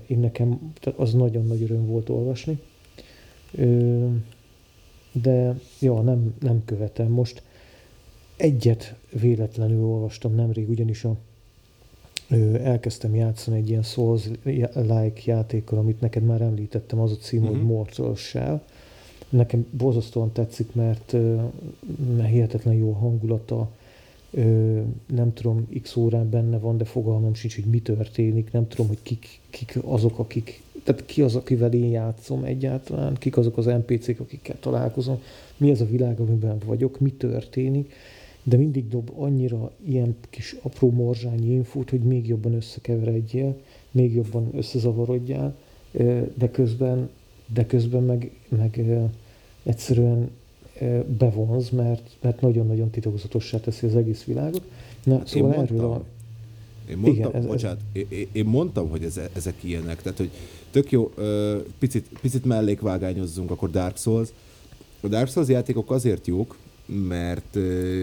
[0.07, 2.59] Én nekem az nagyon nagy öröm volt olvasni.
[5.11, 7.11] De ja, nem, nem követem.
[7.11, 7.43] Most
[8.35, 11.17] egyet véletlenül olvastam nemrég, ugyanis a
[12.63, 17.55] elkezdtem játszani egy ilyen Souls-like játékkal, amit neked már említettem, az a cím, uh-huh.
[17.55, 17.73] hogy mhm.
[17.73, 18.61] Mortal Shell.
[19.29, 21.15] Nekem borzasztóan tetszik, mert,
[22.27, 23.69] hihetetlen jó a hangulata,
[25.07, 29.01] nem tudom, x órán benne van, de fogalmam sincs, hogy mi történik, nem tudom, hogy
[29.03, 34.19] kik, kik azok, akik, tehát ki az, akivel én játszom egyáltalán, kik azok az NPC-k,
[34.19, 35.21] akikkel találkozom,
[35.57, 37.93] mi az a világ, amiben vagyok, mi történik,
[38.43, 43.57] de mindig dob annyira ilyen kis apró morzsányi infót, hogy még jobban összekeveredjél,
[43.91, 45.55] még jobban összezavarodjál,
[46.37, 47.09] de közben,
[47.53, 48.81] de közben meg, meg
[49.63, 50.29] egyszerűen
[51.17, 54.61] bevonz, mert, mert nagyon-nagyon titokzatossá teszi az egész világot.
[55.03, 56.03] Na, szóval én erről a...
[56.89, 58.01] Én mondtam, igen, ez, bocsánat, ez...
[58.09, 60.29] Én, én mondtam, hogy ez, ezek ilyenek, tehát hogy
[60.71, 61.11] tök jó,
[61.79, 64.29] picit, picit mellékvágányozzunk, akkor Dark Souls.
[65.01, 66.57] A Dark Souls játékok azért jók,
[66.89, 67.55] mert,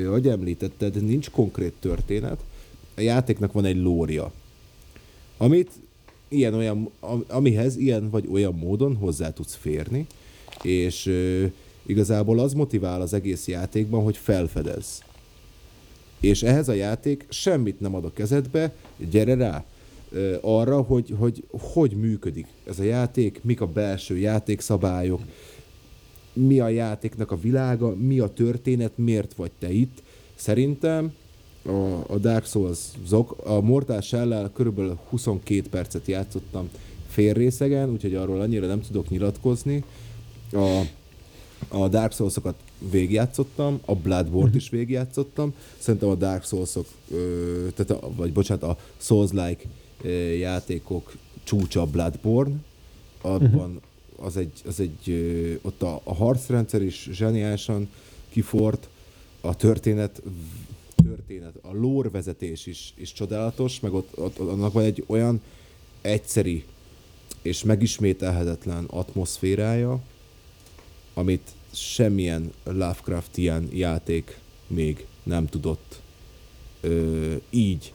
[0.06, 2.40] ahogy említetted, nincs konkrét történet,
[2.96, 4.32] a játéknak van egy lória,
[5.36, 5.70] amit
[6.28, 6.90] ilyen olyan,
[7.26, 10.06] amihez ilyen vagy olyan módon hozzá tudsz férni,
[10.62, 11.12] és
[11.86, 15.02] igazából az motivál az egész játékban, hogy felfedez.
[16.20, 18.74] És ehhez a játék semmit nem ad a kezedbe,
[19.10, 19.64] gyere rá
[20.40, 25.20] arra, hogy, hogy hogy működik ez a játék, mik a belső játékszabályok,
[26.36, 30.02] mi a játéknak a világa, mi a történet, miért vagy te itt.
[30.34, 31.12] Szerintem
[31.62, 32.78] a, a Dark Souls
[33.44, 36.68] a Mortal shell körülbelül 22 percet játszottam
[37.08, 39.84] fél részegen, úgyhogy arról annyira nem tudok nyilatkozni.
[40.52, 40.80] A,
[41.68, 42.54] a Dark Souls-okat
[42.90, 44.62] végigjátszottam, a Bloodborne-t uh-huh.
[44.62, 45.54] is végigjátszottam.
[45.78, 49.64] Szerintem a Dark Souls-ok, ö, tehát a, vagy bocsánat, a Souls-like
[50.02, 52.54] ö, játékok csúcsa a Bloodborne.
[53.22, 53.82] Abban uh-huh
[54.18, 55.10] az egy, az egy
[55.62, 57.88] ott a, a harcrendszer is zseniálisan
[58.28, 58.88] kifort,
[59.40, 60.22] a történet,
[61.04, 65.40] történet, a lore vezetés is, is csodálatos, meg ott, ott, annak van egy olyan
[66.00, 66.64] egyszeri
[67.42, 70.00] és megismételhetetlen atmoszférája,
[71.14, 76.00] amit semmilyen Lovecraftian játék még nem tudott
[76.80, 77.92] ö, így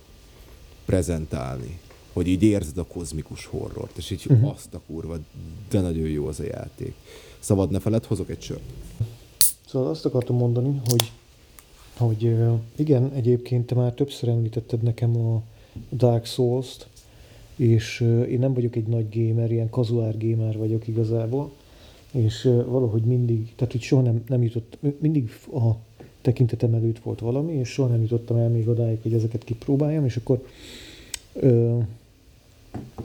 [0.86, 1.80] prezentálni
[2.14, 4.50] hogy így érzed a kozmikus horrort, és így uh-huh.
[4.50, 5.18] azt a kurva,
[5.70, 6.94] de nagyon jó az a játék.
[7.40, 8.62] Szabad ne feled, hozok egy sört.
[9.68, 11.12] Szóval azt akartam mondani, hogy,
[11.98, 12.36] hogy
[12.76, 15.42] igen, egyébként te már többször említetted nekem a
[15.92, 16.88] Dark Souls-t,
[17.56, 21.52] és én nem vagyok egy nagy gamer, ilyen kazuár gamer vagyok igazából,
[22.12, 25.72] és valahogy mindig, tehát hogy soha nem, nem jutott, mindig a
[26.22, 30.16] tekintetem előtt volt valami, és soha nem jutottam el még odáig, hogy ezeket kipróbáljam, és
[30.16, 30.46] akkor
[31.34, 31.78] ö,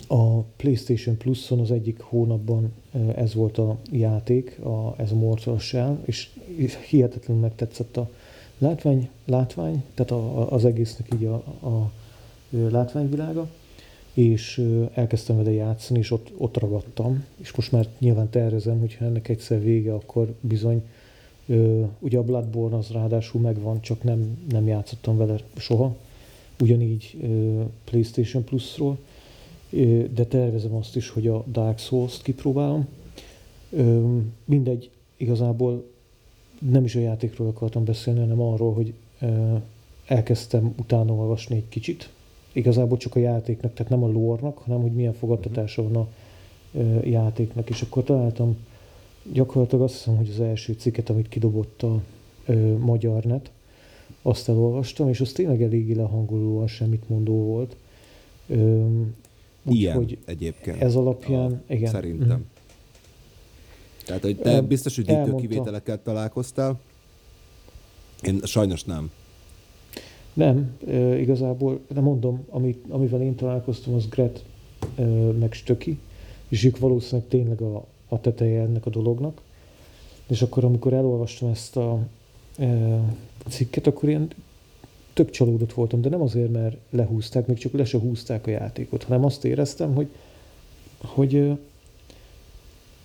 [0.07, 2.73] A PlayStation Plus-on az egyik hónapban
[3.17, 6.29] ez volt a játék, a, ez a Mortal Shell, és
[6.89, 8.11] hihetetlenül megtetszett a
[8.59, 11.35] látvány, látvány tehát a, az egésznek így a,
[11.67, 11.91] a
[12.51, 13.49] látványvilága,
[14.15, 14.63] és
[14.95, 19.63] elkezdtem vele játszani, és ott, ott ragadtam, és most már nyilván tervezem, hogyha ennek egyszer
[19.63, 20.83] vége, akkor bizony,
[21.99, 25.97] ugye a Bloodborne az ráadásul megvan, csak nem, nem játszottam vele soha,
[26.61, 27.17] ugyanígy
[27.85, 28.99] PlayStation Plus-ról,
[30.15, 32.89] de tervezem azt is, hogy a Dark Souls-t kipróbálom.
[34.45, 35.85] Mindegy, igazából
[36.71, 38.93] nem is a játékról akartam beszélni, hanem arról, hogy
[40.07, 42.11] elkezdtem utána olvasni egy kicsit.
[42.53, 46.09] Igazából csak a játéknak, tehát nem a lore hanem hogy milyen fogadtatása van a
[47.05, 47.71] játéknak.
[47.71, 48.57] És akkor találtam
[49.33, 52.03] gyakorlatilag azt hiszem, hogy az első cikket, amit kidobott a
[52.79, 53.51] magyar net,
[54.23, 57.77] azt elolvastam, és az tényleg eléggé lehangolóan semmit mondó volt.
[59.69, 60.83] Ilyen hogy egyébként.
[60.83, 61.91] Ez alapján, a, igen.
[61.91, 62.39] Szerintem.
[62.39, 62.43] Mm.
[64.05, 66.81] Tehát, hogy te biztos, hogy dítő kivételekkel találkoztál.
[68.23, 69.11] Én sajnos nem.
[70.33, 74.45] Nem, e, igazából, de mondom, amit, amivel én találkoztam, az Gret
[74.97, 75.05] e,
[75.39, 75.99] meg Stöki,
[76.49, 79.41] és ők valószínűleg tényleg a, a teteje ennek a dolognak.
[80.27, 81.99] És akkor, amikor elolvastam ezt a
[82.59, 82.99] e,
[83.49, 84.29] cikket, akkor én
[85.17, 89.03] tök csalódott voltam, de nem azért, mert lehúzták, még csak le se húzták a játékot,
[89.03, 90.09] hanem azt éreztem, hogy,
[91.01, 91.59] hogy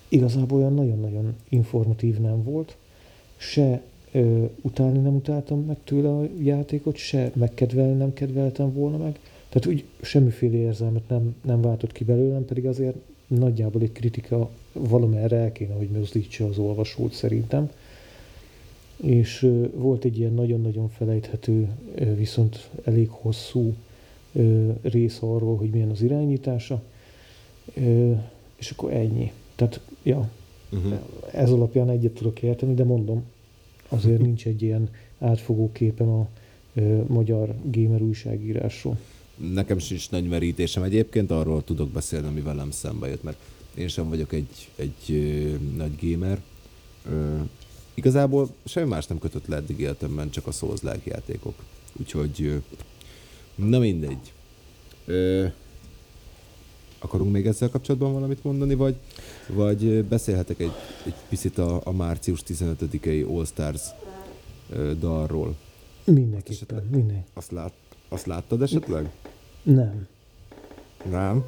[0.08, 2.76] igazából olyan nagyon-nagyon informatív nem volt,
[3.38, 9.20] se ö, utálni nem utáltam meg tőle a játékot, se megkedvelni nem kedveltem volna meg,
[9.50, 12.96] tehát úgy semmiféle érzelmet nem, nem váltott ki belőlem, pedig azért
[13.28, 17.70] nagyjából egy kritika valamerre el kéne, hogy mozdítsa az olvasót szerintem
[19.02, 21.70] és volt egy ilyen nagyon-nagyon felejthető,
[22.16, 23.74] viszont elég hosszú
[24.82, 26.82] rész arról, hogy milyen az irányítása,
[28.56, 29.32] és akkor ennyi.
[29.56, 30.30] Tehát, ja,
[30.72, 31.00] uh-huh.
[31.32, 33.24] ez alapján egyet tudok érteni, de mondom,
[33.90, 36.28] azért nincs egy ilyen átfogó képen a
[37.08, 38.98] magyar gamer újságírásról.
[39.54, 43.38] Nekem sincs nagy merítésem egyébként, arról tudok beszélni, ami velem szembe jött, mert
[43.76, 45.16] én sem vagyok egy, egy
[45.78, 46.42] nagy gamer,
[47.94, 51.56] Igazából semmi más nem kötött le eddig életemben, csak a souls játékok.
[52.00, 52.62] Úgyhogy,
[53.56, 54.34] na mindegy.
[55.06, 55.46] Ö,
[57.00, 58.96] akarunk még ezzel kapcsolatban valamit mondani, vagy,
[59.48, 60.72] vagy beszélhetek egy,
[61.06, 63.82] egy picit a, a március 15-i All Stars
[64.70, 65.56] ö, dalról?
[66.04, 67.24] Mindenképpen, minden.
[67.34, 67.74] Azt, lát,
[68.10, 69.10] azt láttad esetleg?
[69.64, 70.08] Nem.
[71.10, 71.46] Nem?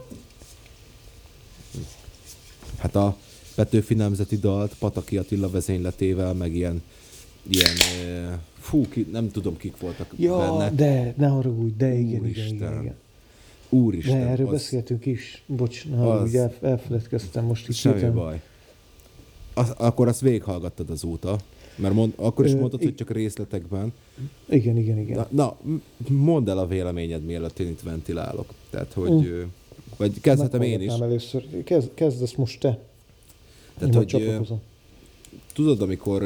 [2.77, 3.17] Hát a,
[3.55, 6.81] Petőfi Nemzeti Dalt Pataki Attila vezényletével, meg ilyen,
[7.49, 7.75] ilyen
[8.59, 10.69] fú, ki, nem tudom kik voltak ja, benne.
[10.69, 12.45] de, ne haragudj, de igen, Úristen.
[12.45, 12.95] igen, igen, igen.
[13.69, 14.19] Úristen.
[14.19, 17.75] De erről az, beszéltünk is, bocs, ne haragudj, el, elfeledkeztem most itt.
[17.75, 18.13] Semmi héten.
[18.13, 18.41] baj.
[19.53, 21.37] Az, akkor azt végighallgattad azóta,
[21.75, 23.93] mert mond, akkor is mondtad, Ö, hogy csak részletekben.
[24.49, 25.17] Igen, igen, igen.
[25.17, 25.57] Na, na,
[26.09, 28.53] mondd el a véleményed, mielőtt én itt ventilálok.
[28.69, 29.11] Tehát, hogy...
[29.11, 29.41] Mm.
[29.97, 30.91] Vagy kezdhetem én is.
[30.91, 31.63] először.
[31.63, 32.79] Kezd, kezd ezt most te.
[33.77, 34.39] Tehát, hogy,
[35.53, 36.23] tudod, amikor,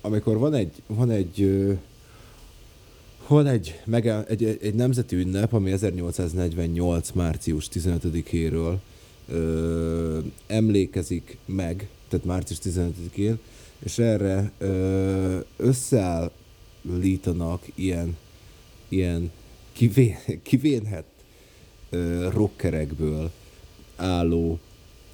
[0.00, 1.46] amikor van egy, van egy
[3.30, 7.10] van egy, meg egy, egy nemzeti ünnep, ami 1848.
[7.10, 8.76] március 15-éről
[9.28, 13.38] ö, emlékezik meg, tehát március 15-én,
[13.78, 18.16] és erre ö, összeállítanak ilyen,
[18.88, 19.30] ilyen
[19.72, 21.04] kivén, kivénhet
[21.90, 23.30] ö, rockerekből
[23.96, 24.58] álló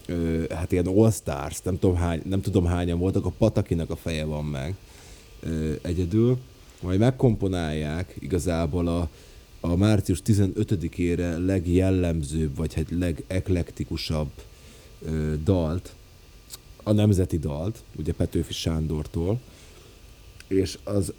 [0.07, 3.97] ö, hát ilyen All Stars, nem tudom, hány, nem tudom hányan voltak, a Patakinak a
[3.97, 4.75] feje van meg
[5.41, 6.39] ö, egyedül,
[6.83, 9.09] majd megkomponálják igazából a,
[9.61, 14.31] a március 15-ére legjellemzőbb, vagy hát legeklektikusabb
[15.03, 15.95] ö, dalt,
[16.83, 19.41] a nemzeti dalt, ugye Petőfi Sándortól,
[20.49, 21.13] és az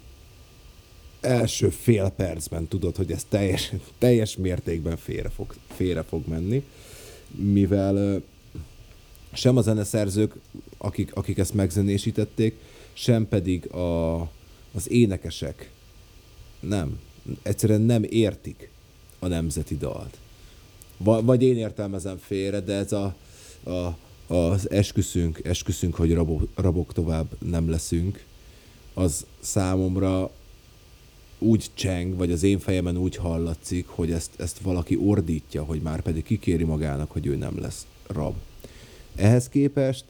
[1.20, 6.64] első fél percben tudod, hogy ez teljes, teljes mértékben félre fog, félre fog menni,
[7.28, 8.22] mivel
[9.38, 10.34] sem a zeneszerzők,
[10.78, 12.54] akik, akik ezt megzenésítették,
[12.92, 14.20] sem pedig a,
[14.72, 15.70] az énekesek
[16.60, 17.00] nem,
[17.42, 18.70] egyszerűen nem értik
[19.18, 20.18] a nemzeti dalt.
[20.98, 23.14] Vagy én értelmezem félre, de ez a,
[23.64, 23.96] a,
[24.34, 28.24] az esküszünk, esküszünk, hogy rabok, rabok tovább nem leszünk,
[28.94, 30.30] az számomra
[31.38, 36.00] úgy cseng, vagy az én fejemen úgy hallatszik, hogy ezt, ezt valaki ordítja, hogy már
[36.00, 38.34] pedig kikéri magának, hogy ő nem lesz rab.
[39.18, 40.04] Ehhez képest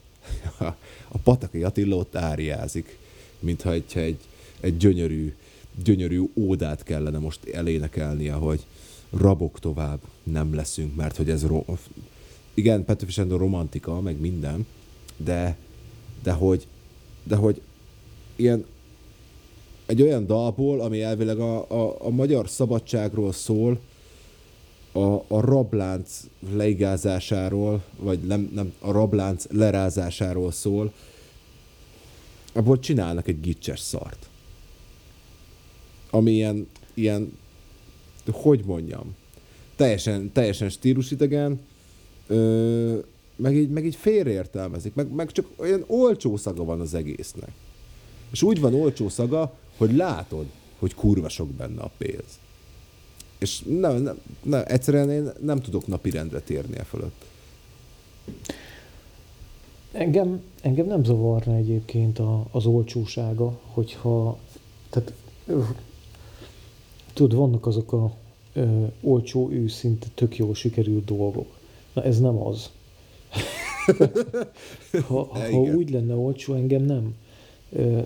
[1.09, 2.99] a Pataki Attila ott áriázik,
[3.39, 4.19] mintha egy, egy,
[4.61, 5.35] egy gyönyörű,
[5.85, 8.67] gyönyörű ódát kellene most elénekelnie, hogy,
[9.11, 11.69] rabok tovább nem leszünk, mert hogy ez ro-
[12.55, 14.67] igen, Petőfi Sándor romantika, meg minden,
[15.17, 15.57] de,
[16.23, 16.67] de hogy,
[17.23, 17.61] de hogy
[18.37, 18.65] ilyen
[19.87, 23.81] egy olyan dalból, ami elvileg a, a, a magyar szabadságról szól,
[24.93, 26.21] a, a rablánc
[26.53, 30.93] leigázásáról, vagy nem, nem, a rablánc lerázásáról szól,
[32.53, 34.29] abból csinálnak egy gicses szart.
[36.11, 37.39] Ami ilyen, ilyen
[38.33, 39.15] hogy mondjam,
[39.77, 41.61] teljesen, teljesen stílusidegen,
[42.27, 42.99] ö,
[43.37, 47.51] meg így, meg így félreértelmezik, meg, meg csak olyan olcsó szaga van az egésznek.
[48.33, 50.47] És úgy van olcsó szaga, hogy látod,
[50.79, 52.39] hogy kurva sok benne a pénz.
[53.39, 57.25] És nem, nem, nem, egyszerűen én nem tudok napirendre térni e fölött.
[59.93, 64.39] Engem, engem nem zavarna egyébként a, az olcsósága, hogyha,
[64.91, 65.13] tehát
[67.13, 68.13] tudod, vannak azok a
[68.53, 71.59] ö, olcsó, őszinte, tök jól sikerült dolgok.
[71.93, 72.71] Na ez nem az.
[75.09, 77.15] ha, ha úgy lenne olcsó, engem nem,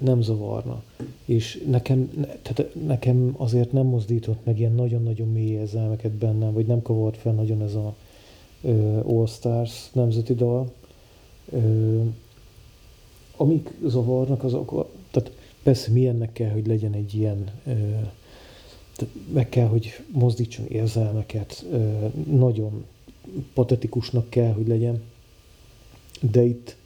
[0.01, 0.83] nem zavarna.
[1.25, 2.11] És nekem,
[2.42, 7.33] tehát nekem azért nem mozdított meg ilyen nagyon-nagyon mély érzelmeket bennem, vagy nem kavart fel
[7.33, 7.94] nagyon ez a
[9.07, 10.72] All Stars nemzeti dal.
[13.37, 17.51] Amik zavarnak, azok, tehát persze milyennek kell, hogy legyen egy ilyen
[19.33, 21.66] meg kell, hogy mozdítson érzelmeket,
[22.31, 22.85] nagyon
[23.55, 25.03] patetikusnak kell, hogy legyen.
[26.20, 26.77] De itt,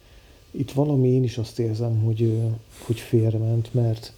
[0.57, 2.41] itt valami én is azt érzem, hogy,
[2.85, 4.13] hogy félrement, mert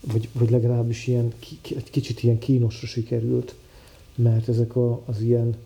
[0.00, 1.32] vagy, vagy legalábbis ilyen,
[1.76, 3.54] egy kicsit ilyen kínosra sikerült,
[4.14, 5.56] mert ezek a, az ilyen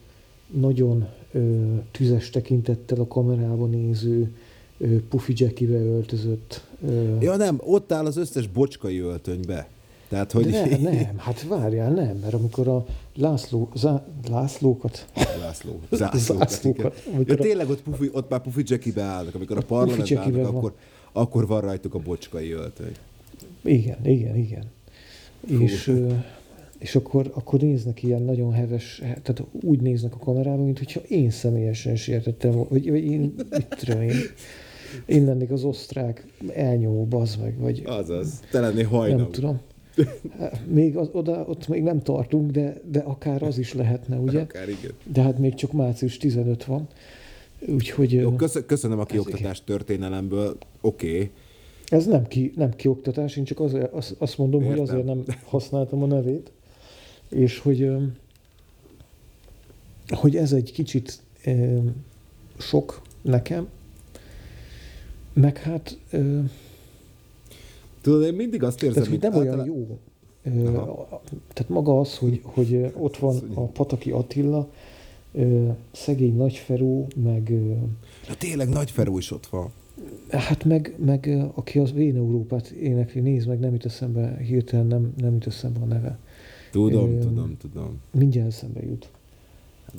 [0.51, 4.35] nagyon ö, tüzes tekintettel a kamerába néző,
[4.79, 5.35] ö, pufi
[5.69, 6.65] öltözött.
[6.87, 9.69] Ö, ja nem, ott áll az összes bocskai öltönybe.
[10.15, 10.51] Tehát, hogy...
[10.51, 12.85] De nem, nem, hát várjál, nem, mert amikor a
[13.17, 15.07] László, zá, Lászlókat...
[15.41, 16.49] László, zászlókat.
[16.49, 20.55] zászlókat ja, tényleg ott, pufi, ott már Pufi Jackie beállnak, amikor a parlamentben állnak, van.
[20.55, 20.75] akkor,
[21.13, 22.93] akkor van rajtuk a bocskai öltöny.
[23.63, 24.65] Igen, igen, igen.
[25.47, 25.63] Fú.
[25.63, 25.93] És,
[26.79, 31.31] és akkor, akkor néznek ilyen nagyon heves, tehát úgy néznek a kamerába, mint hogyha én
[31.31, 34.17] személyesen sértettem, vagy, vagy én, mit tudom én,
[35.07, 37.83] én lennék az osztrák elnyomó, bazd meg, vagy...
[37.87, 39.19] Azaz, te lennél hajnal.
[39.19, 39.61] Nem tudom.
[40.67, 44.41] Még az, oda, ott még nem tartunk, de, de akár az is lehetne, ugye?
[44.41, 44.93] Akár igen.
[45.13, 46.89] De hát még csak március 15 van.
[47.69, 48.13] Úgyhogy...
[48.13, 50.57] Jó, köszönöm a kioktatás történelemből.
[50.81, 51.15] Oké.
[51.15, 51.31] Okay.
[51.87, 54.79] Ez nem, ki, nem kioktatás, én csak azért, azt, azt mondom, Értem.
[54.79, 56.53] hogy azért nem használtam a nevét.
[57.31, 57.91] És hogy,
[60.09, 61.23] hogy ez egy kicsit
[62.59, 63.69] sok nekem,
[65.33, 65.99] meg hát
[68.05, 69.59] Tudod, én mindig azt érzem, mint nem általán...
[69.59, 69.99] olyan jó.
[70.67, 71.23] Aha.
[71.53, 74.69] Tehát maga az, hogy, hogy ott van a Pataki Attila,
[75.93, 77.51] szegény Nagyferó, meg...
[78.29, 79.71] Na tényleg Nagyferó is ott van.
[80.31, 85.13] Hát meg, meg aki az Vén Európát énekli, nézd meg, nem jut eszembe, hirtelen nem,
[85.17, 86.19] nem jut eszembe a neve.
[86.71, 88.01] Tudom, é, tudom, tudom.
[88.11, 89.11] Mindjárt eszembe jut.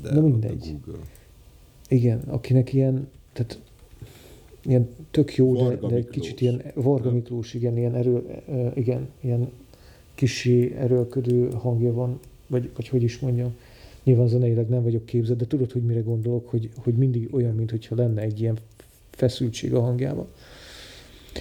[0.02, 0.76] De Na mindegy.
[1.88, 3.60] Igen, akinek ilyen, tehát
[4.66, 8.42] ilyen tök jó, de, de egy kicsit ilyen Varga Miklós, igen, ilyen erő,
[8.76, 9.50] igen, ilyen
[10.16, 13.56] kisi erőlködő hangja van, vagy, vagy hogy is mondjam.
[14.04, 17.96] Nyilván zeneileg nem vagyok képzett, de tudod, hogy mire gondolok, hogy, hogy mindig olyan, mintha
[17.96, 18.58] lenne egy ilyen
[19.12, 20.28] feszültség a hangjában.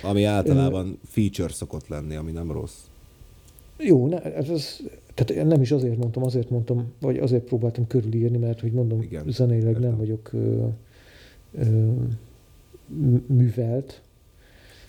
[0.03, 2.79] Ami általában uh, feature szokott lenni, ami nem rossz.
[3.79, 4.81] Jó, ne, ez, ez,
[5.15, 9.25] tehát nem is azért mondtam, azért mondtam, vagy azért próbáltam körülírni, mert hogy mondom, Igen,
[9.29, 9.83] zeneileg értem.
[9.83, 10.67] nem vagyok ö,
[11.53, 11.93] ö,
[13.27, 14.03] művelt,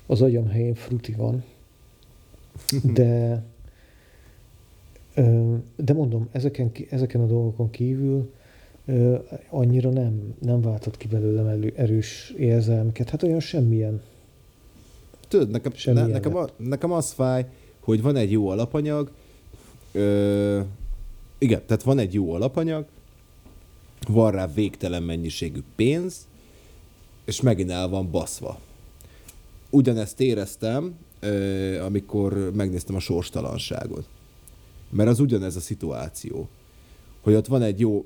[0.06, 1.44] az agyam helyén fruti van,
[2.94, 3.44] de
[5.76, 8.32] de mondom, ezeken, ezeken a dolgokon kívül
[9.50, 13.10] annyira nem, nem váltott ki belőlem elő, erős érzelmeket.
[13.10, 14.02] Hát olyan semmilyen.
[15.28, 17.46] Tudod, nekem, semmilyen ne, nekem, a, nekem az fáj,
[17.80, 19.12] hogy van egy jó alapanyag,
[19.92, 20.62] ö,
[21.38, 22.86] igen, tehát van egy jó alapanyag,
[24.08, 26.28] van rá végtelen mennyiségű pénz,
[27.26, 28.60] és megint el van baszva.
[29.70, 30.96] Ugyanezt éreztem,
[31.86, 34.08] amikor megnéztem a sorstalanságot.
[34.90, 36.48] Mert az ugyanez a szituáció.
[37.22, 38.06] Hogy ott van egy jó...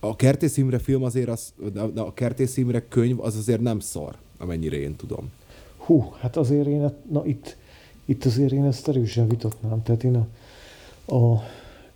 [0.00, 1.52] A Kertész Imre film azért, az,
[1.94, 5.30] a Kertész Imre könyv az azért nem szar, amennyire én tudom.
[5.76, 7.56] Hú, hát azért én, na itt,
[8.04, 9.82] itt azért én ezt erősen vitatnám.
[9.82, 11.42] Tehát én a, a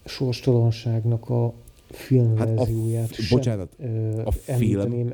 [0.05, 1.53] sorstalanságnak a
[1.91, 3.77] filmverzióját hát a, bocsánat,
[4.25, 5.13] a film,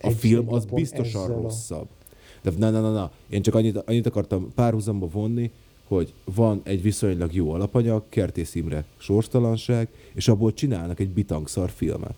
[0.00, 1.88] a film az biztosan rosszabb.
[2.42, 5.50] De na, na, na, na, én csak annyit, annyit akartam párhuzamba vonni,
[5.88, 12.14] hogy van egy viszonylag jó alapanyag, Kertész Imre sorstalanság, és abból csinálnak egy bitangszar filmet.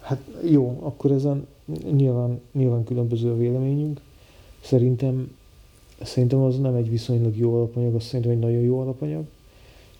[0.00, 0.20] Hát
[0.50, 1.46] jó, akkor ezen
[1.92, 4.00] nyilván, nyilván különböző a véleményünk.
[4.60, 5.36] Szerintem,
[6.02, 9.24] szerintem az nem egy viszonylag jó alapanyag, az szerintem egy nagyon jó alapanyag.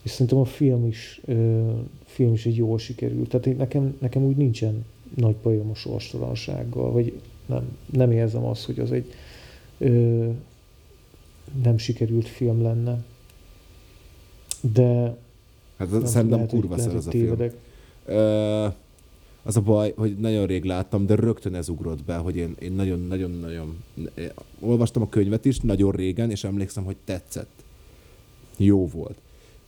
[0.01, 1.71] És szerintem a film is, ö,
[2.05, 3.29] film is egy jól sikerült.
[3.29, 4.85] Tehát én, nekem, nekem úgy nincsen
[5.15, 9.13] nagy bajom a sorstalansággal, vagy nem, nem érzem azt, hogy az egy
[9.77, 10.29] ö,
[11.63, 13.03] nem sikerült film lenne.
[14.73, 15.17] De
[15.77, 17.35] Hát nem szerintem lehet, kurva lehet, az a hogy film.
[17.35, 17.55] tévedek.
[18.05, 18.67] Ö,
[19.43, 22.71] az a baj, hogy nagyon rég láttam, de rögtön ez ugrott be, hogy én, én
[22.71, 23.83] nagyon-nagyon-nagyon...
[24.59, 27.63] Olvastam a könyvet is, nagyon régen, és emlékszem, hogy tetszett.
[28.57, 29.17] Jó volt.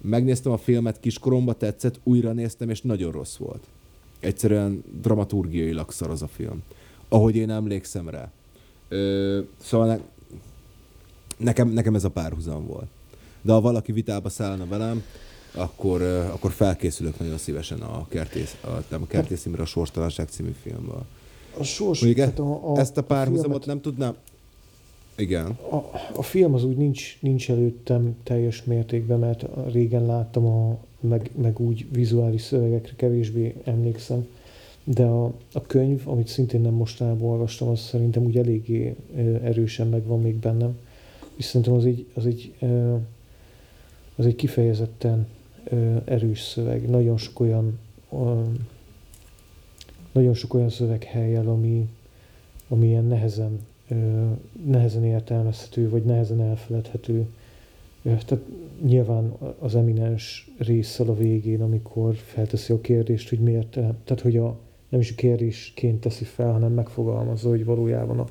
[0.02, 3.68] Megnéztem a filmet, kiskoromba tetszett, újra néztem, és nagyon rossz volt.
[4.20, 6.64] Egyszerűen dramaturgiailag szar az a film.
[7.10, 8.32] Ahogy én emlékszem rá.
[8.90, 10.00] Ö, szóval ne,
[11.38, 12.88] nekem, nekem ez a párhuzam volt.
[13.42, 15.04] De ha valaki vitába szállna velem,
[15.52, 20.56] akkor, akkor felkészülök nagyon szívesen a Kertész, a, nem a Kertész Imre, a Sorstalanság című
[20.62, 21.06] filmből.
[21.60, 24.16] A sors, Mondjuk tehát a, a, Ezt a párhuzamot nem tudnám...
[25.16, 25.46] Igen.
[25.46, 25.76] A,
[26.16, 31.60] a film az úgy nincs, nincs előttem teljes mértékben, mert régen láttam, a, meg, meg
[31.60, 34.28] úgy vizuális szövegekre kevésbé emlékszem.
[34.84, 38.96] De a, a könyv, amit szintén nem mostanában olvastam, az szerintem úgy eléggé
[39.44, 40.78] erősen megvan még bennem.
[41.36, 42.54] És szerintem az egy, az egy,
[44.16, 45.28] az egy kifejezetten
[46.06, 46.90] erős szöveg.
[46.90, 47.80] Nagyon sok olyan
[50.12, 51.90] nagyon sok olyan szöveg helyel, ami,
[52.68, 53.60] ami ilyen nehezen
[54.66, 57.28] nehezen értelmezhető, vagy nehezen elfeledhető.
[58.04, 58.36] Tehát
[58.82, 63.70] nyilván az eminens résszel a végén, amikor felteszi a kérdést, hogy miért,
[64.04, 64.58] tehát hogy a,
[64.90, 68.26] nem is a kérdésként teszi fel, hanem megfogalmazza, hogy valójában a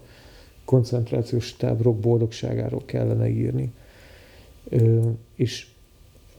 [0.65, 3.73] koncentrációs táborok boldogságáról kellene írni.
[4.69, 5.01] Ö,
[5.35, 5.67] és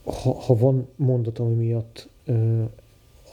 [0.04, 2.64] ha, ha van mondat, ami miatt, ö,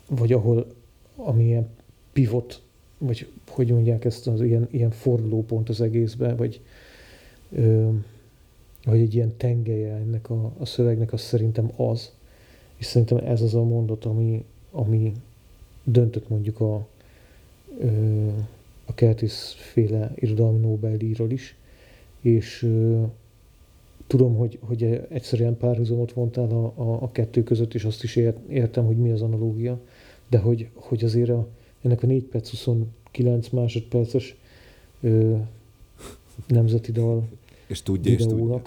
[0.08, 0.74] vagy ahol,
[1.16, 1.68] ami ilyen
[2.12, 2.62] pivot,
[2.98, 6.60] vagy hogy mondják ezt, az ilyen, ilyen fordulópont az egészben, vagy,
[7.52, 7.88] ö,
[8.84, 12.12] vagy egy ilyen tengelye ennek a, a szövegnek, az szerintem az.
[12.76, 15.12] És szerintem ez az a mondat, ami, ami
[15.84, 16.74] döntött mondjuk a,
[18.84, 21.56] a Curtis féle irodalmi Nobel-díjról is,
[22.20, 22.70] és
[24.06, 28.48] tudom, hogy, hogy egyszerűen párhuzamot vontál a, a, a kettő között, és azt is ért,
[28.48, 29.80] értem, hogy mi az analógia,
[30.28, 31.46] de hogy, hogy azért a,
[31.82, 34.36] ennek a 4 perc 29 másodperces
[35.00, 35.36] ö,
[36.46, 37.28] nemzeti dal
[37.66, 38.62] És tudja, és tudja.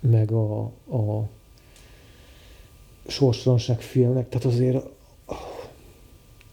[0.00, 1.28] meg a, a
[3.06, 4.86] sorstalanság filmnek, tehát azért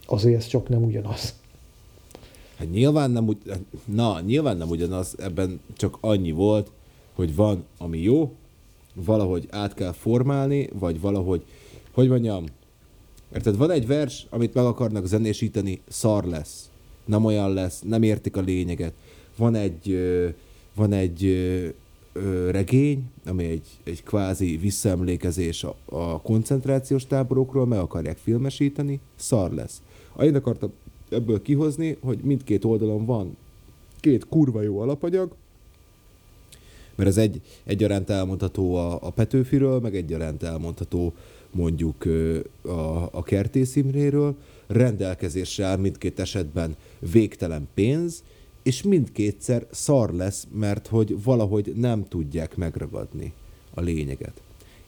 [0.06, 1.36] azért ez csak nem ugyanaz.
[2.58, 3.38] Hát nyilván nem, ugy,
[3.86, 6.72] na, nyilván nem ugyanaz, ebben csak annyi volt,
[7.14, 8.34] hogy van, ami jó,
[8.94, 11.44] valahogy át kell formálni, vagy valahogy,
[11.92, 12.46] hogy mondjam,
[13.34, 16.70] érted, van egy vers, amit meg akarnak zenésíteni, szar lesz,
[17.06, 18.94] nem olyan lesz, nem értik a lényeget.
[19.38, 20.28] Van egy, ö,
[20.78, 21.24] van egy
[22.52, 29.82] regény, ami egy, egy kvázi visszaemlékezés a, a koncentrációs táborokról, meg akarják filmesíteni, szar lesz.
[30.22, 30.72] Én akartam
[31.10, 33.38] ebből kihozni, hogy mindkét oldalon van
[34.00, 35.32] két kurva jó alapanyag,
[36.96, 41.14] mert ez egy, egyaránt elmondható a, a Petőfiről, meg egyaránt elmondható
[41.52, 42.06] mondjuk
[42.62, 44.36] a, a Kertész Imréről,
[44.68, 46.76] rendelkezésre áll mindkét esetben
[47.12, 48.24] végtelen pénz,
[48.68, 53.34] és mindkétszer szar lesz, mert hogy valahogy nem tudják megragadni
[53.74, 54.42] a lényeget.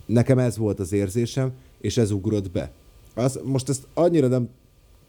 [0.06, 1.52] Nekem ez volt az érzésem,
[1.82, 2.72] és ez ugrott be.
[3.16, 4.50] Az, most ezt annyira nem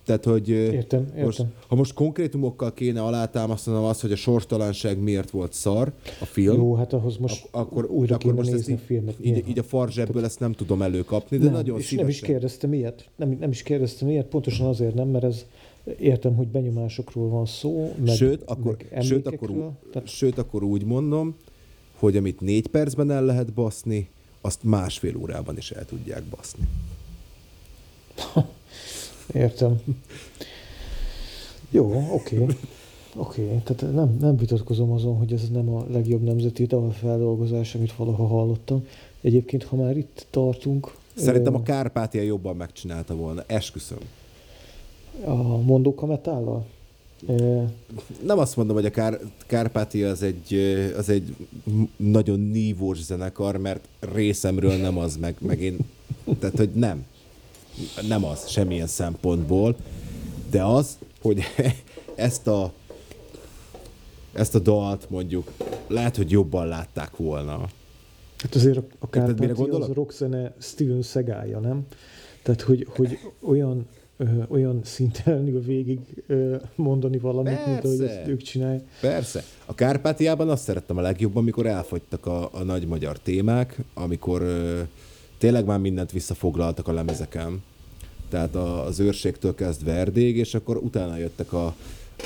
[0.04, 1.24] tehát, hogy Értem, értem.
[1.24, 6.56] most, ha most konkrétumokkal kéne alátámasztanom azt, hogy a sorstalanság miért volt szar, a film,
[6.56, 9.14] Jó, hát ahhoz most ak- akkor, újra akkor most ezt nézni így, a filmet.
[9.20, 9.50] így, nyilván.
[9.50, 12.06] így a farzsebből ezt nem tudom előkapni, de nem, nagyon és szívesen.
[12.06, 13.08] nem is kérdeztem ilyet.
[13.16, 15.44] Nem, nem is kérdeztem ilyet, pontosan azért nem, mert ez
[15.98, 20.84] értem, hogy benyomásokról van szó, meg, sőt, akkor, meg sőt, akkor, Tehát sőt, akkor úgy
[20.84, 21.34] mondom,
[21.98, 24.08] hogy amit négy percben el lehet baszni,
[24.40, 26.68] azt másfél órában is el tudják baszni.
[29.34, 29.80] Értem.
[31.70, 32.38] Jó, oké.
[32.38, 32.56] Okay.
[33.16, 33.58] Oké, okay.
[33.64, 38.86] tehát nem, nem vitatkozom azon, hogy ez nem a legjobb nemzeti dalfeldolgozás, amit valaha hallottam.
[39.20, 43.98] Egyébként, ha már itt tartunk, Szerintem a Kárpátia jobban megcsinálta volna, esküszöm.
[45.24, 46.66] A mondóka metállal.
[48.22, 50.54] Nem azt mondom, hogy a Kár, Kárpátia az egy,
[50.96, 51.36] az egy
[51.96, 55.78] nagyon nívós zenekar, mert részemről nem az, meg, meg én,
[56.38, 57.04] tehát hogy nem.
[58.08, 59.76] Nem az, semmilyen szempontból,
[60.50, 61.42] de az, hogy
[62.14, 62.72] ezt a
[64.32, 65.52] ezt a dalt mondjuk
[65.86, 67.68] lehet, hogy jobban látták volna.
[68.36, 69.88] Hát azért a, a Kárpátia az gondolok?
[69.88, 71.86] a rockzene Steven Segája, nem?
[72.42, 73.86] Tehát, hogy, hogy olyan,
[74.20, 78.18] ö, olyan szinten elnül végig ö, mondani valamit, mint ahogy Persze.
[78.18, 78.82] ezt ők csinálják.
[79.00, 79.44] Persze.
[79.66, 84.80] A Kárpátiában azt szerettem a legjobban, amikor elfogytak a, a nagy magyar témák, amikor ö,
[85.38, 87.62] tényleg már mindent visszafoglaltak a lemezeken.
[88.28, 91.74] Tehát a, az őrségtől kezdve Erdély, és akkor utána jöttek a,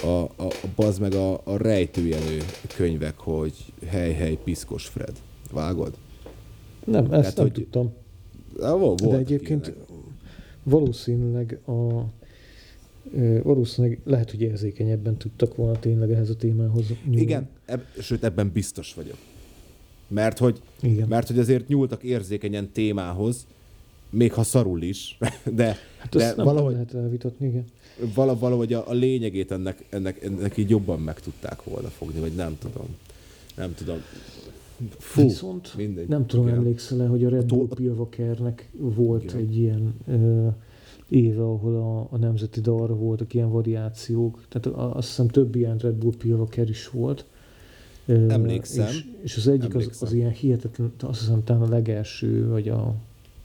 [0.03, 2.39] a, a, a bazd meg a, a rejtőjelő
[2.77, 3.53] könyvek, hogy
[3.87, 5.13] hely, hely, piszkos Fred.
[5.53, 5.93] Vágod?
[6.85, 7.93] Nem, ezt Tehát, nem hogy- tudtam.
[8.59, 9.73] De, volt, De egyébként
[10.65, 12.05] valószínűleg a
[13.43, 17.21] valószínűleg lehet, hogy érzékenyebben tudtak volna tényleg ehhez a témához nyúlni.
[17.21, 19.17] Igen, eb, sőt ebben biztos vagyok.
[20.09, 21.09] Mert hogy, Igen.
[21.09, 23.47] mert hogy azért nyúltak érzékenyen témához,
[24.11, 25.19] még ha szarul is,
[25.55, 27.65] de, hát de valahogy, lehet elvitatni, igen.
[28.15, 32.35] vala, valahogy a, a lényegét ennek, ennek, ennek így jobban meg tudták volna fogni, vagy
[32.35, 32.87] nem tudom.
[33.57, 34.03] Nem tudom.
[34.99, 36.09] Fú, Viszont mindegy.
[36.09, 36.59] nem tudom, Igen.
[36.59, 39.37] emlékszel-e, hogy a Red Bull tó- Pilvakernek volt Igen.
[39.37, 40.49] egy ilyen ö,
[41.09, 44.45] éve, ahol a, a nemzeti dalra voltak ilyen variációk.
[44.49, 47.25] Tehát a, azt hiszem több ilyen Red Bull Pilvaker is volt.
[48.07, 48.87] Ö, Emlékszem.
[48.89, 52.95] És, és az egyik az, az ilyen hihetetlen, azt hiszem talán a legelső, vagy a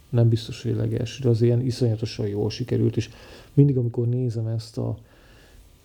[0.09, 3.09] nem biztos, hogy a legelső, de az ilyen iszonyatosan jól sikerült, és
[3.53, 4.97] mindig, amikor nézem ezt a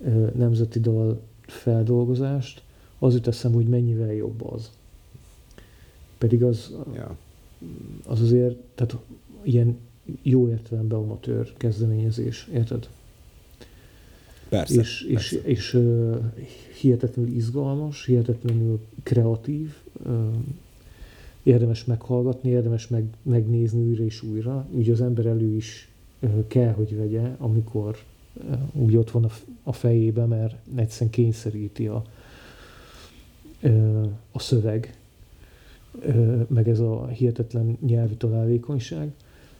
[0.04, 2.62] ö, nemzeti dal feldolgozást,
[2.98, 4.70] az jut eszembe, hogy mennyivel jobb az.
[6.24, 7.16] Pedig az, Ja.
[8.06, 8.96] az azért, tehát
[9.42, 9.78] ilyen
[10.22, 12.88] jó értelemben amatőr kezdeményezés, érted?
[14.48, 14.80] Persze.
[14.80, 15.48] és és, persze.
[15.48, 16.16] és uh,
[16.80, 19.74] hihetetlenül izgalmas, hihetetlenül kreatív,
[20.06, 20.12] uh,
[21.42, 24.66] érdemes meghallgatni, érdemes meg, megnézni újra és újra.
[24.70, 25.88] Úgy az ember elő is
[26.20, 27.98] uh, kell, hogy vegye, amikor
[28.34, 29.30] uh, úgy ott van a,
[29.62, 32.04] a fejébe, mert egyszerűen kényszeríti a,
[33.62, 34.96] uh, a szöveg,
[36.48, 39.12] meg ez a hihetetlen nyelvi találékonyság,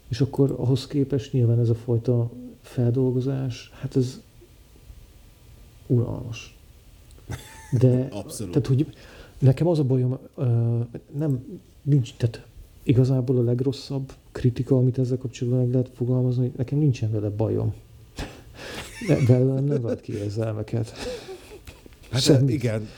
[0.08, 2.30] és akkor ahhoz képest nyilván ez a fajta
[2.60, 4.20] feldolgozás, hát ez
[5.86, 6.58] unalmas.
[7.78, 8.52] De, Abszolút.
[8.52, 8.86] tehát, hogy
[9.38, 10.18] nekem az a bajom,
[11.18, 12.46] nem, nincs, tehát
[12.82, 17.74] igazából a legrosszabb kritika, amit ezzel kapcsolatban meg lehet fogalmazni, hogy nekem nincsen vele bajom.
[19.08, 20.92] De belőlem nem vált ki érzelmeket.
[22.10, 22.54] Hát Semmit.
[22.54, 22.88] igen,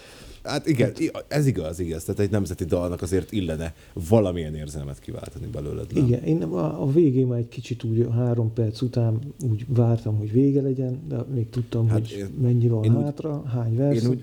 [0.47, 0.92] hát igen,
[1.28, 2.05] ez igaz, igaz.
[2.05, 3.74] Tehát egy nemzeti dalnak azért illene
[4.09, 6.05] valamilyen érzelmet kiváltani belőled, nem?
[6.05, 9.18] Igen, én a, a végén már egy kicsit úgy három perc után
[9.51, 13.03] úgy vártam, hogy vége legyen, de még tudtam, Hát hogy én- mennyi van én úgy-
[13.03, 14.03] hátra, hány vers.
[14.03, 14.22] Én úgy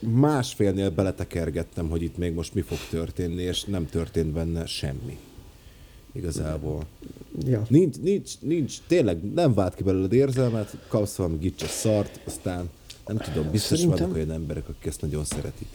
[0.00, 5.18] másfélnél beletekergettem, hogy itt még most mi fog történni, és nem történt benne semmi.
[6.12, 6.86] Igazából.
[7.46, 7.62] Ja.
[7.68, 12.68] Nincs, nincs, nincs, tényleg nem vált ki belőled érzelmet, kapsz valami gicses szart, aztán
[13.08, 15.68] nem tudom, biztos Szerintem- vannak olyan emberek, akik ezt nagyon szeretik.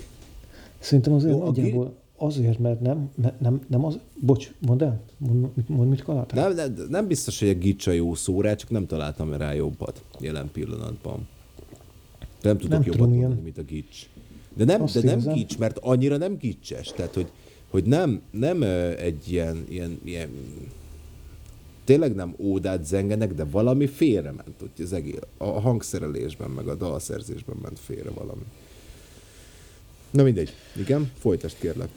[0.79, 3.99] Szerintem azért Jó, nagyjából azért, mert nem, mert nem, nem az...
[4.19, 6.53] Bocs, mondd el, mondd, mit- mondd mit találtál.
[6.53, 9.53] Nem, nem, nem biztos, hogy a gics a jó szó rá, csak nem találtam rá
[9.53, 11.27] jobbat jelen pillanatban.
[12.41, 14.07] Nem tudok Nem jobbat tudom, mondani, ilyen- mint a gics.
[14.55, 15.33] De nem, Azt de nem érzem.
[15.33, 16.87] gics, mert annyira nem gicses.
[16.95, 17.27] Tehát, hogy,
[17.69, 18.61] hogy nem, nem
[18.97, 20.29] egy ilyen, ilyen, ilyen
[21.83, 24.61] tényleg nem ódát zengenek, de valami félrement.
[24.61, 28.43] Úgy az egész, a hangszerelésben, meg a dalszerzésben ment félre valami.
[30.11, 30.53] Na mindegy.
[30.77, 31.89] Igen, folytasd kérlek.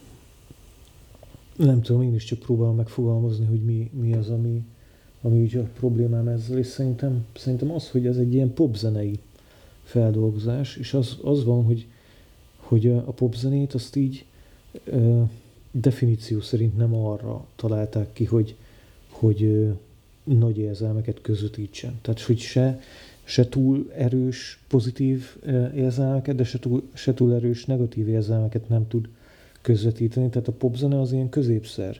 [1.55, 4.61] Nem tudom, én is csak próbálom megfogalmazni, hogy mi, mi az, ami,
[5.21, 9.19] ami úgy a problémám ezzel, és szerintem, szerintem az, hogy ez egy ilyen popzenei
[9.83, 11.87] feldolgozás, és az, az van, hogy,
[12.57, 14.25] hogy a popzenét azt így
[14.83, 15.21] ö,
[15.71, 18.55] definíció szerint nem arra találták ki, hogy,
[19.19, 19.67] hogy
[20.23, 21.99] nagy érzelmeket közvetítsen.
[22.01, 22.79] Tehát, hogy se,
[23.23, 25.37] se túl erős pozitív
[25.75, 29.07] érzelmeket, de se túl, se túl erős negatív érzelmeket nem tud
[29.61, 30.29] közvetíteni.
[30.29, 31.99] Tehát a popzene az ilyen középszer.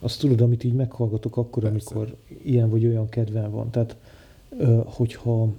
[0.00, 1.76] Azt tudod, amit így meghallgatok akkor, Persze.
[1.94, 3.70] amikor ilyen vagy olyan kedven van.
[3.70, 3.96] Tehát,
[4.84, 5.52] hogyha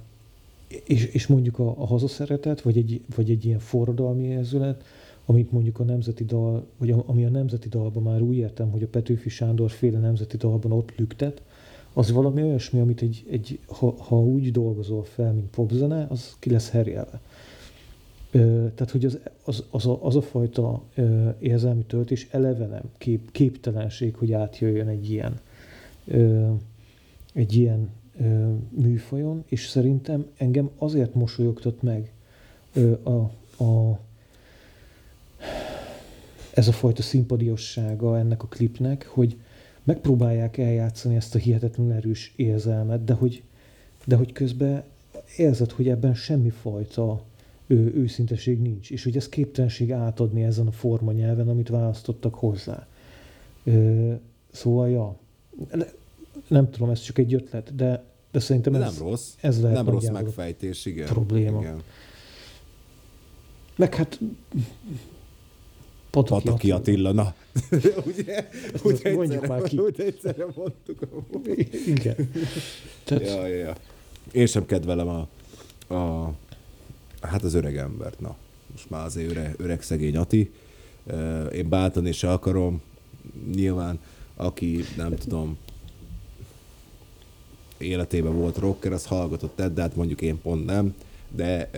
[0.84, 4.84] és, és mondjuk a, a hazaszeretet, vagy egy, vagy egy ilyen forradalmi érzület,
[5.30, 8.88] amit mondjuk a nemzeti dal, vagy ami a nemzeti dalban már úgy értem, hogy a
[8.88, 11.42] Petőfi Sándor féle nemzeti dalban ott lüktet,
[11.92, 16.50] az valami olyasmi, amit egy, egy ha, ha úgy dolgozol fel, mint popzene, az ki
[16.50, 17.20] lesz herjelve.
[18.74, 20.82] Tehát, hogy az, az, az, a, az a fajta
[21.38, 25.40] érzelmi töltés eleve nem kép, képtelenség, hogy átjöjjön egy ilyen,
[27.32, 27.90] egy ilyen
[28.70, 32.12] műfajon, és szerintem engem azért mosolyogtat meg
[33.02, 33.10] a,
[33.64, 33.98] a,
[36.60, 39.36] ez a fajta szimpadiossága ennek a klipnek, hogy
[39.84, 43.42] megpróbálják eljátszani ezt a hihetetlenül erős érzelmet, de hogy,
[44.04, 44.82] de hogy közben
[45.36, 47.22] érzed, hogy ebben semmi fajta
[47.66, 52.86] ő, őszinteség nincs, és hogy ez képtelenség átadni ezen a formanyelven, amit választottak hozzá.
[53.64, 54.12] Ö,
[54.50, 55.16] szóval, ja,
[56.48, 59.34] nem tudom, ez csak egy ötlet, de, de szerintem ez, nem rossz.
[59.40, 61.06] ez lehet nem rossz megfejtés, igen.
[61.06, 61.60] probléma.
[61.60, 61.82] Igen.
[63.76, 64.18] Meg hát
[66.10, 67.34] Pataki, Pataki Attila, na.
[68.06, 68.48] ugye,
[68.82, 69.78] ugye, mondjuk egyszerre, már ki.
[69.88, 70.98] ugye egyszerre mondtuk.
[71.86, 72.30] Igen.
[73.04, 73.76] Tehát, Ja, ja.
[74.32, 75.28] Én sem kedvelem a,
[75.94, 76.32] a,
[77.20, 78.36] hát az öreg embert, na.
[78.72, 80.50] Most már azért öreg, öreg szegény Ati.
[81.52, 82.82] Én bántani se akarom.
[83.54, 83.98] Nyilván,
[84.36, 85.58] aki nem tudom,
[87.78, 90.94] életében volt rocker, az hallgatott Eddát, mondjuk én pont nem,
[91.28, 91.70] de,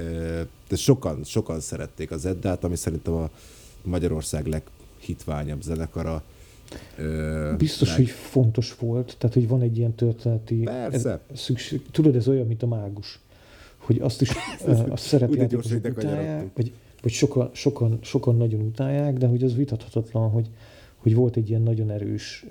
[0.69, 3.31] de sokan, sokan szerették az Eddát, ami szerintem a
[3.85, 6.23] Magyarország leghitványabb zenekara.
[6.99, 11.21] Ö, Biztos, leg- hogy fontos volt, tehát hogy van egy ilyen történeti Persze.
[11.33, 11.83] Szükség.
[11.91, 13.19] Tudod, ez olyan, mint a mágus,
[13.77, 14.31] hogy azt is
[14.89, 15.57] azt azok ide
[15.89, 16.73] utálják, vagy,
[17.03, 20.49] vagy sokan, sokan, sokan nagyon utálják, de hogy az vitathatatlan, hogy,
[20.97, 22.47] hogy volt egy ilyen nagyon erős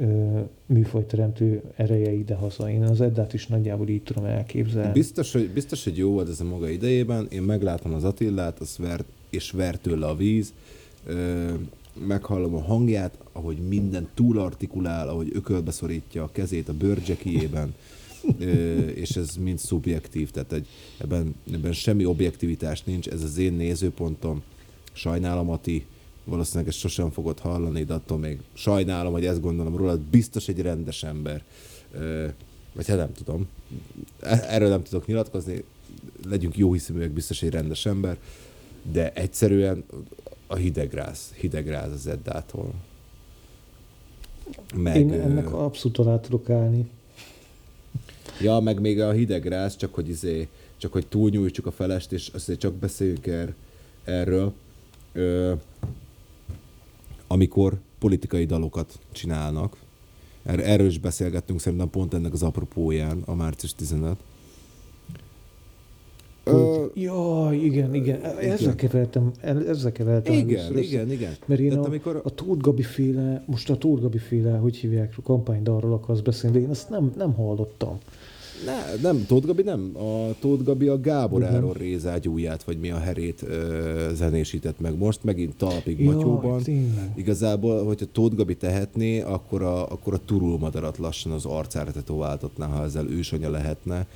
[0.65, 2.69] műfajteremtő ereje idehaza.
[2.69, 4.91] Én az Eddát is nagyjából így tudom elképzelni.
[4.91, 7.27] Biztos hogy, biztos, hogy jó volt ez a maga idejében.
[7.29, 10.53] Én meglátom az Attillát, az ver, és ver tőle a víz.
[12.07, 17.75] Meghallom a hangját, ahogy minden túlartikulál, ahogy ökölbe szorítja a kezét a bőrcsekijében,
[18.39, 23.53] ö, és ez mind szubjektív, tehát egy, ebben, ebben semmi objektivitás nincs, ez az én
[23.53, 24.41] nézőpontom.
[24.93, 25.85] Sajnálom, Ati,
[26.23, 30.61] valószínűleg ezt sosem fogod hallani, de attól még sajnálom, hogy ezt gondolom rólad, biztos egy
[30.61, 31.43] rendes ember.
[32.73, 33.47] Vagy hát nem tudom.
[34.19, 35.63] E- Erről nem tudok nyilatkozni,
[36.29, 38.17] legyünk jó hiszeműek, biztos egy rendes ember,
[38.91, 39.83] de egyszerűen
[40.51, 42.73] a hidegráz, hidegráz az Eddától.
[44.75, 46.89] Meg, Én ennek abszolút alá tudok állni.
[48.41, 50.47] Ja, meg még a hidegráz, csak hogy izé,
[50.77, 53.53] csak hogy túlnyújtsuk a felest, és azért csak beszéljünk er,
[54.03, 54.53] erről.
[55.13, 55.53] Ö,
[57.27, 59.77] amikor politikai dalokat csinálnak,
[60.43, 64.17] er, erről is beszélgettünk szerintem pont ennek az apropóján, a március 15.
[66.43, 68.21] Ö, Jaj, igen, igen.
[68.39, 71.33] Ezzel kevertem, ezzel kevertem igen, először igen, igen.
[71.45, 74.75] Mert én Tehát a, amikor- a Tóth Gabi féle, most a Tóth Gabi féle, hogy
[74.75, 77.97] hívják, a kampánydalról akarsz beszélni, de én azt nem, nem hallottam.
[78.65, 79.91] Ne, nem, Tóth Gabi nem.
[79.97, 81.53] A Tóth Gabi a Gábor Igen.
[81.53, 86.61] Áron rézágyúját, vagy mi a herét ö, zenésített meg most, megint talpig Jaj, Matyóban.
[86.63, 87.11] tényleg.
[87.15, 92.83] Igazából, hogyha Tóth Gabi tehetné, akkor a, akkor a turulmadarat lassan az arcára tetováltatná, ha
[92.83, 94.07] ezzel ősanya lehetne,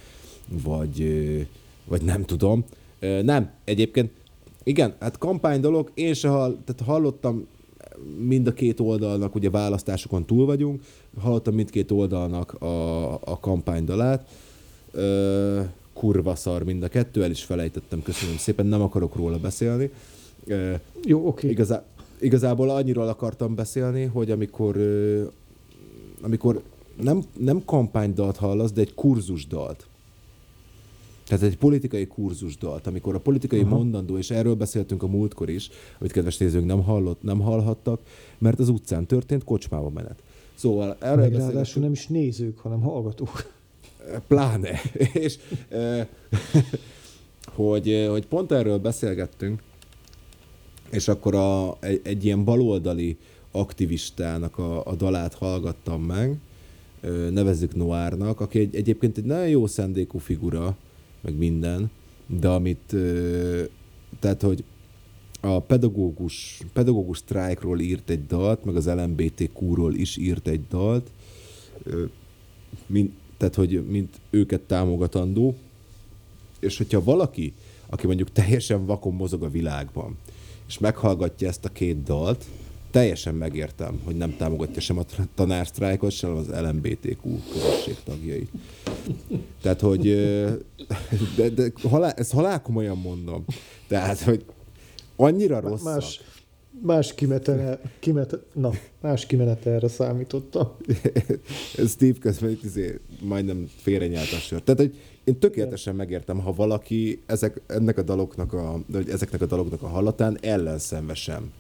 [0.64, 1.40] vagy, ö,
[1.88, 2.66] vagy nem tudom.
[3.22, 4.12] Nem, egyébként,
[4.64, 7.48] igen, hát kampány dolog, én se hall, tehát hallottam
[8.18, 10.82] mind a két oldalnak, ugye választásokon túl vagyunk,
[11.20, 14.28] hallottam mindkét oldalnak a, a kampánydalát,
[14.92, 15.62] Ö,
[15.94, 19.90] kurva szar mind a kettő, el is felejtettem, köszönöm szépen, nem akarok róla beszélni.
[20.46, 20.74] Ö,
[21.04, 21.50] Jó, oké.
[21.50, 21.84] Igazá,
[22.20, 25.24] igazából annyiról akartam beszélni, hogy amikor, ö,
[26.22, 26.62] amikor
[27.02, 29.88] nem, nem kampánydalt hallasz, de egy kurzusdalt.
[31.26, 33.76] Tehát egy politikai kurzusdalt, amikor a politikai Aha.
[33.76, 35.70] Mondandó, és erről beszéltünk a múltkor is,
[36.00, 38.02] amit kedves nézők nem, hallott, nem hallhattak,
[38.38, 40.24] mert az utcán történt kocsmába menet.
[40.54, 43.54] Szóval erről Meg ráadásul nem is nézők, hanem hallgatók.
[44.28, 44.82] Pláne.
[45.14, 45.38] és
[45.70, 46.08] eh,
[47.46, 49.62] hogy, eh, hogy pont erről beszélgettünk,
[50.90, 53.18] és akkor a, egy, egy ilyen baloldali
[53.52, 56.38] aktivistának a, a dalát hallgattam meg,
[57.32, 60.78] nevezzük Noárnak, aki egy, egyébként egy nagyon jó szándékú figura,
[61.26, 61.92] meg minden,
[62.28, 62.96] de amit,
[64.20, 64.64] tehát, hogy
[65.42, 71.10] a pedagógus, pedagógus sztrájkról írt egy dalt, meg az LMBTQ-ról is írt egy dalt,
[72.86, 75.56] mint, tehát, hogy mint őket támogatandó,
[76.60, 77.54] és hogyha valaki,
[77.90, 80.18] aki mondjuk teljesen vakon mozog a világban,
[80.68, 82.46] és meghallgatja ezt a két dalt,
[82.96, 85.04] teljesen megértem, hogy nem támogatja sem a
[85.36, 88.50] tanársztrájkot, sem az LMBTQ közösség tagjait.
[89.62, 90.02] Tehát, hogy
[91.36, 93.46] de, de halál, ezt halál komolyan mondom.
[93.88, 94.46] Tehát, hogy
[95.16, 95.84] annyira rossz.
[95.84, 96.22] Más,
[96.82, 98.72] más kimetene, kimet, na,
[99.02, 100.72] más kimenetelre számítottam.
[101.94, 104.62] Steve közben itt izé, majdnem félrenyált a sör.
[104.62, 109.46] Tehát, hogy én tökéletesen megértem, ha valaki ezek, ennek a daloknak a, vagy ezeknek a
[109.46, 111.52] daloknak a hallatán ellenszenvesen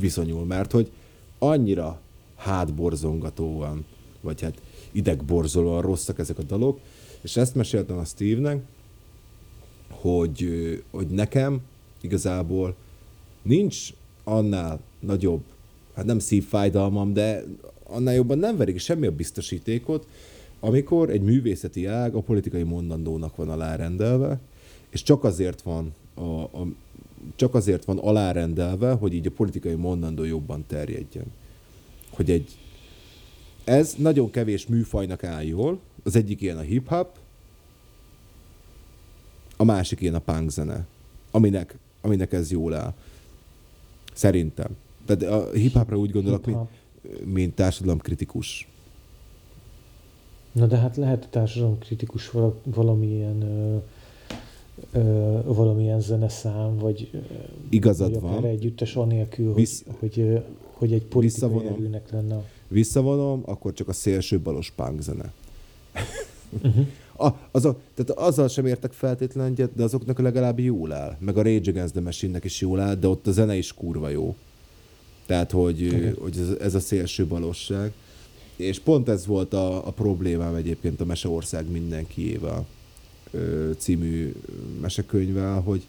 [0.00, 0.90] viszonyul, mert hogy
[1.38, 2.00] annyira
[2.36, 3.84] hátborzongatóan,
[4.20, 4.60] vagy hát
[4.92, 6.80] idegborzolóan rosszak ezek a dalok,
[7.20, 8.62] és ezt meséltem a Steve-nek,
[9.90, 10.48] hogy,
[10.90, 11.60] hogy nekem
[12.00, 12.74] igazából
[13.42, 13.92] nincs
[14.24, 15.42] annál nagyobb,
[15.94, 17.44] hát nem szívfájdalmam, de
[17.82, 20.06] annál jobban nem verik semmi a biztosítékot,
[20.60, 24.40] amikor egy művészeti ág a politikai mondandónak van alárendelve,
[24.90, 26.66] és csak azért van a, a,
[27.36, 31.24] csak azért van alárendelve, hogy így a politikai mondandó jobban terjedjen.
[32.10, 32.58] Hogy egy
[33.64, 35.80] ez nagyon kevés műfajnak áll jól.
[36.02, 37.18] Az egyik ilyen a hip-hop,
[39.56, 40.86] a másik ilyen a punk zene,
[41.30, 42.94] aminek, aminek ez jól áll.
[44.12, 44.76] Szerintem.
[45.06, 46.58] Tehát a hip-hopra úgy gondolok, mint,
[47.02, 47.24] Hip-hop.
[47.24, 48.68] mint társadalomkritikus.
[50.52, 53.42] Na de hát lehet társadalom kritikus vala, valamilyen
[54.96, 57.10] ö, valamilyen zeneszám, vagy,
[57.68, 58.44] Igazad vagy van.
[58.44, 60.40] együttes anélkül, Vissz- hogy, hogy,
[60.72, 61.72] hogy egy politikai Visszavonom.
[61.72, 62.42] erőnek lenne.
[62.68, 65.32] Visszavonom, akkor csak a szélső balos punk zene.
[66.62, 66.86] Uh-huh.
[67.18, 71.16] A, az a, tehát azzal sem értek feltétlenül egyet, de azoknak legalább jól áll.
[71.18, 74.08] Meg a Rage Against the Machine-nek is jól áll, de ott a zene is kurva
[74.08, 74.34] jó.
[75.26, 76.16] Tehát, hogy, Igen.
[76.20, 77.92] hogy ez, ez a szélső balosság.
[78.56, 82.66] És pont ez volt a, a problémám egyébként a Meseország mindenkiével
[83.78, 84.32] című
[84.80, 85.82] mesekönyvvel, hogy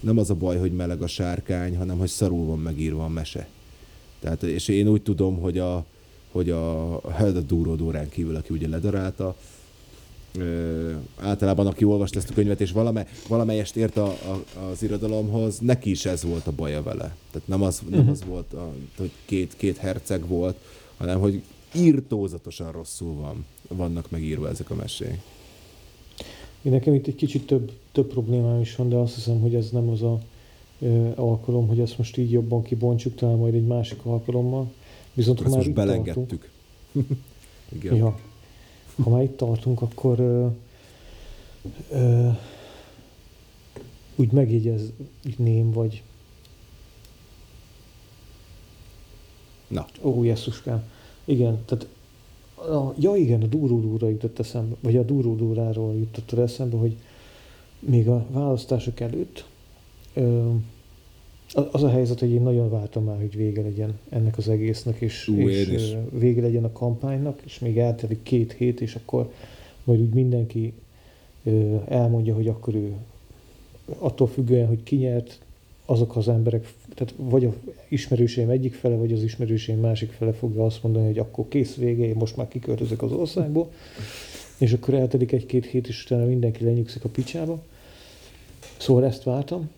[0.00, 3.48] nem az a baj, hogy meleg a sárkány, hanem hogy szarul van megírva a mese.
[4.20, 5.84] Tehát, és én úgy tudom, hogy a,
[6.32, 9.36] hogy a, Helda Dúró Dórán kívül, aki ugye ledarálta,
[10.38, 15.58] ö, általában aki olvasta ezt a könyvet, és valame, valamelyest ért a, a, az irodalomhoz,
[15.58, 17.16] neki is ez volt a baja vele.
[17.30, 18.10] Tehát nem az, nem Mhm.
[18.10, 20.56] az volt, a, hogy két, két herceg volt,
[20.96, 21.42] hanem hogy
[21.74, 25.20] írtózatosan rosszul van, vannak megírva ezek a mesék.
[26.62, 29.70] Én nekem itt egy kicsit több, több problémám is van, de azt hiszem, hogy ez
[29.70, 30.20] nem az a
[30.78, 34.70] ö, alkalom, hogy ezt most így jobban kibontsuk, talán majd egy másik alkalommal.
[35.12, 36.50] Viszont Ezt ha már most itt tartunk, belengedtük.
[37.76, 37.94] Igen.
[37.96, 38.18] ja,
[39.02, 40.46] ha már itt tartunk, akkor ö,
[41.90, 42.28] ö,
[44.16, 46.02] úgy megjegyezném, vagy
[49.68, 50.82] Na, Ó, jesszuskám.
[51.24, 51.86] Igen, tehát
[52.66, 55.54] a, ja igen, a duró jutott eszembe, vagy a duró
[55.98, 56.96] jutott eszembe, hogy
[57.80, 59.46] még a választások előtt
[60.14, 60.50] ö,
[61.72, 65.28] az a helyzet, hogy én nagyon vártam már, hogy vége legyen ennek az egésznek, és,
[65.28, 65.96] Ú, és is.
[66.12, 69.32] vége legyen a kampánynak, és még eltelik két hét, és akkor
[69.84, 70.72] majd úgy mindenki
[71.88, 72.96] elmondja, hogy akkor ő
[73.98, 75.40] attól függően, hogy ki nyert,
[75.90, 77.54] azok az emberek, tehát vagy a
[77.88, 82.04] ismerőseim egyik fele, vagy az ismerőseim másik fele fogja azt mondani, hogy akkor kész vége,
[82.04, 83.72] én most már kiköltözök az országból,
[84.58, 87.62] és akkor eltelik egy-két hét, és utána mindenki lenyugszik a picsába.
[88.76, 89.70] Szóval ezt vártam,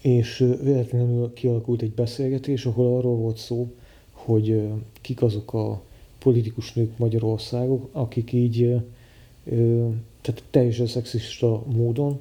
[0.00, 3.72] és véletlenül kialakult egy beszélgetés, ahol arról volt szó,
[4.12, 4.62] hogy
[5.00, 5.82] kik azok a
[6.18, 8.80] politikus nők Magyarországok, akik így,
[10.20, 12.20] tehát teljesen szexista módon,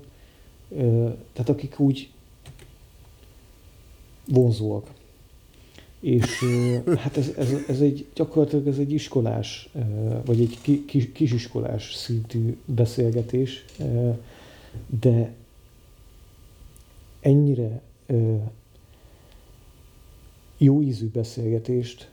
[1.34, 2.10] tehát akik úgy
[4.28, 4.92] vonzóak.
[6.00, 6.44] És
[6.98, 9.70] hát ez, ez, ez egy, gyakorlatilag ez egy iskolás,
[10.26, 13.66] vagy egy ki, kis, kisiskolás szintű beszélgetés,
[15.02, 15.34] de
[17.20, 17.82] ennyire
[20.58, 22.10] jó ízű beszélgetést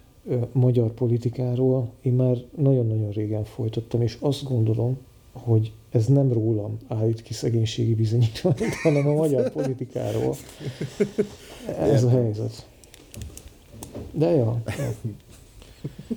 [0.52, 4.98] magyar politikáról én már nagyon-nagyon régen folytattam, és azt gondolom,
[5.32, 10.36] hogy ez nem rólam állít ki szegénységi bizonyítványt, hanem a magyar politikáról.
[11.66, 12.66] Ez a helyzet.
[14.12, 14.62] De ja.
[14.66, 14.94] ja.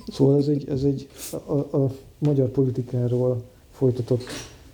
[0.07, 1.09] Szóval ez egy, ez egy
[1.45, 4.23] a, a magyar politikáról folytatott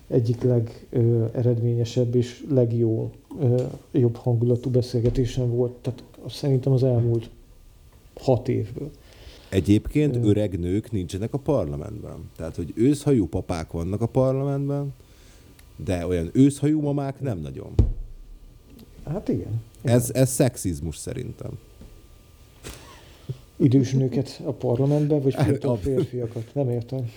[0.08, 3.14] egyik legeredményesebb és legjobb
[3.92, 7.30] jobb hangulatú beszélgetésem volt, tehát szerintem az elmúlt
[8.16, 8.92] hat évből.
[9.50, 10.30] Egyébként Ö.
[10.30, 12.30] öreg nők nincsenek a parlamentben.
[12.36, 14.94] Tehát, hogy őszhajú papák vannak a parlamentben,
[15.86, 17.74] de olyan őszhajú mamák nem nagyon.
[19.04, 19.62] Hát igen.
[19.82, 21.52] Ez, ez szexizmus szerintem.
[23.58, 26.54] Idős nőket a parlamentbe, vagy fiatal Ab- férfiakat?
[26.54, 27.10] Nem értem.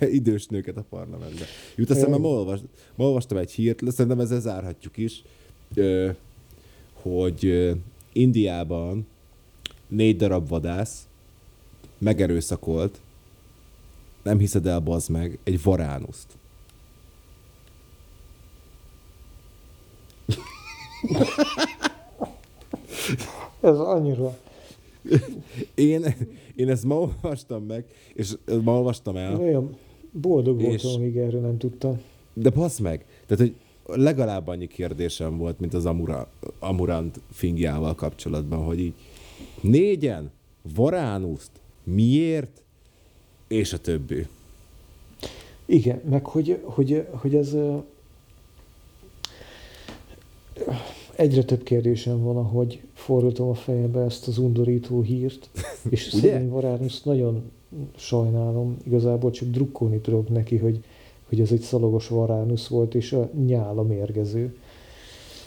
[0.10, 1.46] Idős nőket a parlamentben.
[1.76, 2.60] Jut eszembe, ma, olvas,
[2.94, 5.22] ma olvastam egy hírt, szerintem ezzel zárhatjuk is,
[6.92, 7.70] hogy
[8.12, 9.06] Indiában
[9.88, 11.08] négy darab vadász
[11.98, 13.00] megerőszakolt,
[14.22, 16.26] nem hiszed el, bazd meg, egy varánuszt.
[23.60, 24.38] Ez annyira...
[25.74, 26.04] Én,
[26.54, 27.84] én ezt ma olvastam meg,
[28.14, 28.32] és
[28.62, 29.76] ma olvastam el, Olyan
[30.10, 32.00] boldog És- voltam, amíg erről nem tudtam.
[32.32, 33.54] De basz meg, tehát, hogy
[34.02, 36.28] legalább annyi kérdésem volt, mint az Amura,
[36.58, 38.94] Amurant fingjával kapcsolatban, hogy így
[39.60, 40.30] négyen,
[40.74, 41.50] varánuszt,
[41.84, 42.62] miért,
[43.48, 44.26] és a többi.
[45.66, 47.56] Igen, meg hogy, hogy, hogy ez
[51.16, 55.50] egyre több kérdésem van, ahogy fordítom a fejembe ezt az undorító hírt,
[55.90, 57.50] és szegény Varánus nagyon
[57.96, 60.84] sajnálom, igazából csak drukkolni tudok neki, hogy,
[61.28, 64.56] hogy ez egy szalagos Varánusz volt, és a nyála mérgező.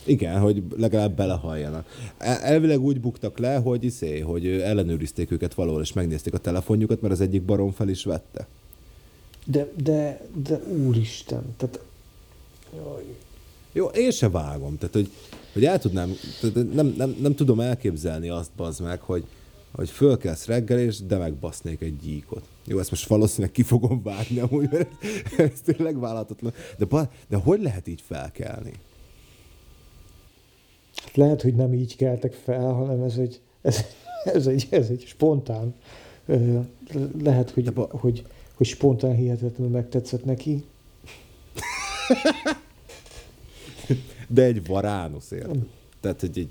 [0.04, 1.88] Igen, hogy legalább belehalljanak.
[2.18, 7.02] El- Elvileg úgy buktak le, hogy iszé, hogy ellenőrizték őket valahol, és megnézték a telefonjukat,
[7.02, 8.48] mert az egyik barom fel is vette.
[9.46, 11.80] De, de, de úristen, tehát
[12.76, 13.04] jaj,
[13.72, 14.78] Jó, én se vágom.
[14.78, 15.12] Tehát, hogy,
[15.54, 16.12] hogy el tudnám,
[16.42, 19.24] tehát nem, nem, nem, tudom elképzelni azt, bazd meg, hogy,
[19.72, 22.44] hogy fölkelsz reggel, és de megbasznék egy gyíkot.
[22.66, 24.90] Jó, ezt most valószínűleg ki fogom vágni amúgy, mert
[25.38, 26.54] ez, ez tényleg vállalhatatlan.
[26.78, 28.74] De, de hogy lehet így felkelni?
[31.04, 33.86] Hát lehet, hogy nem így keltek fel, hanem ez egy, ez,
[34.24, 35.74] ez egy, ez egy spontán.
[37.22, 40.64] Lehet, hogy, ba- hogy, hogy spontán hihetetlenül megtetszett neki.
[44.28, 45.66] De egy varánusz, érted?
[46.00, 46.50] Tehát, hogy egy,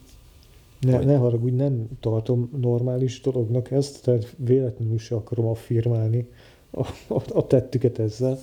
[0.80, 1.06] Ne, Hogy?
[1.06, 6.28] ne haragudj, nem tartom normális dolognak ezt, tehát véletlenül se akarom affirmálni
[6.70, 8.38] a, a, a tettüket ezzel.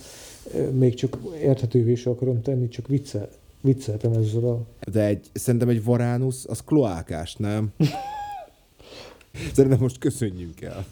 [0.71, 3.29] Még csak érthetővé se akarom tenni, csak viccel,
[3.61, 4.65] vicceltem ezzel a...
[4.91, 7.71] de egy, szerintem egy varánusz, az kloákás, nem?
[9.53, 10.85] Szerintem most köszönjünk el.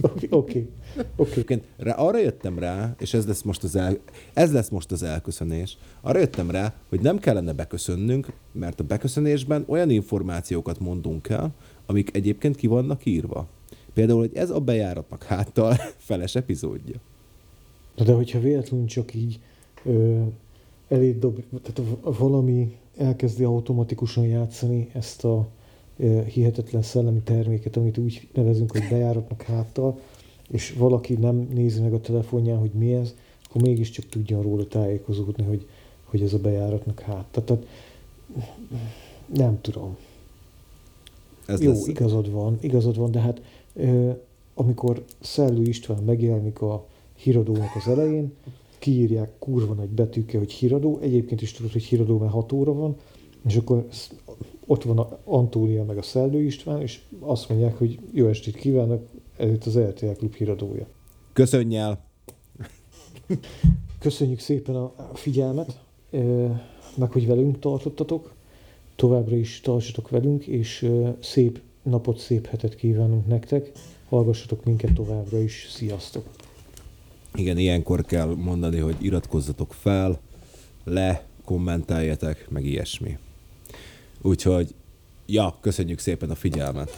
[0.00, 0.68] Oké, oké.
[1.16, 1.30] oké.
[1.30, 3.98] Egyébként rá, arra jöttem rá, és ez lesz, most az el,
[4.32, 9.64] ez lesz most az elköszönés, arra jöttem rá, hogy nem kellene beköszönnünk, mert a beköszönésben
[9.66, 11.54] olyan információkat mondunk el,
[11.86, 13.46] amik egyébként ki vannak írva.
[13.92, 16.96] Például, hogy ez a bejáratnak háttal feles epizódja.
[17.96, 19.40] Na de hogyha véletlenül csak így
[19.84, 20.22] ö,
[20.88, 25.48] eléd dob, tehát valami elkezdi automatikusan játszani ezt a
[26.26, 30.00] hihetetlen szellemi terméket, amit úgy nevezünk, hogy bejáratnak háttal,
[30.50, 33.14] és valaki nem nézi meg a telefonján, hogy mi ez,
[33.48, 35.66] akkor mégiscsak tudjon róla tájékozódni, hogy,
[36.04, 37.44] hogy ez a bejáratnak háttal.
[37.44, 37.66] Tehát
[39.34, 39.96] nem tudom.
[41.46, 41.86] Ez Jó, lesz.
[41.86, 43.42] igazad van, igazad van, de hát
[44.54, 46.86] amikor Szellő István megjelenik a
[47.16, 48.32] híradónak az elején,
[48.78, 52.96] kiírják kurva nagy betűkkel, hogy híradó, egyébként is tudod, hogy híradó, mert 6 óra van,
[53.46, 53.86] és akkor
[54.66, 59.08] ott van a Antónia meg a Szellő István, és azt mondják, hogy jó estét kívánok,
[59.36, 60.86] ez itt az RTL Klub híradója.
[61.32, 62.04] Köszönj el!
[63.98, 66.46] Köszönjük szépen a figyelmet, ö,
[66.96, 68.32] meg hogy velünk tartottatok,
[68.96, 73.70] továbbra is tartsatok velünk, és ö, szép napot, szép hetet kívánunk nektek.
[74.08, 75.66] Hallgassatok minket továbbra is.
[75.70, 76.28] Sziasztok!
[77.34, 80.20] Igen, ilyenkor kell mondani, hogy iratkozzatok fel,
[80.84, 83.18] le, kommentáljetek, meg ilyesmi.
[84.26, 84.74] Úgyhogy,
[85.26, 86.90] ja, köszönjük szépen a figyelmet.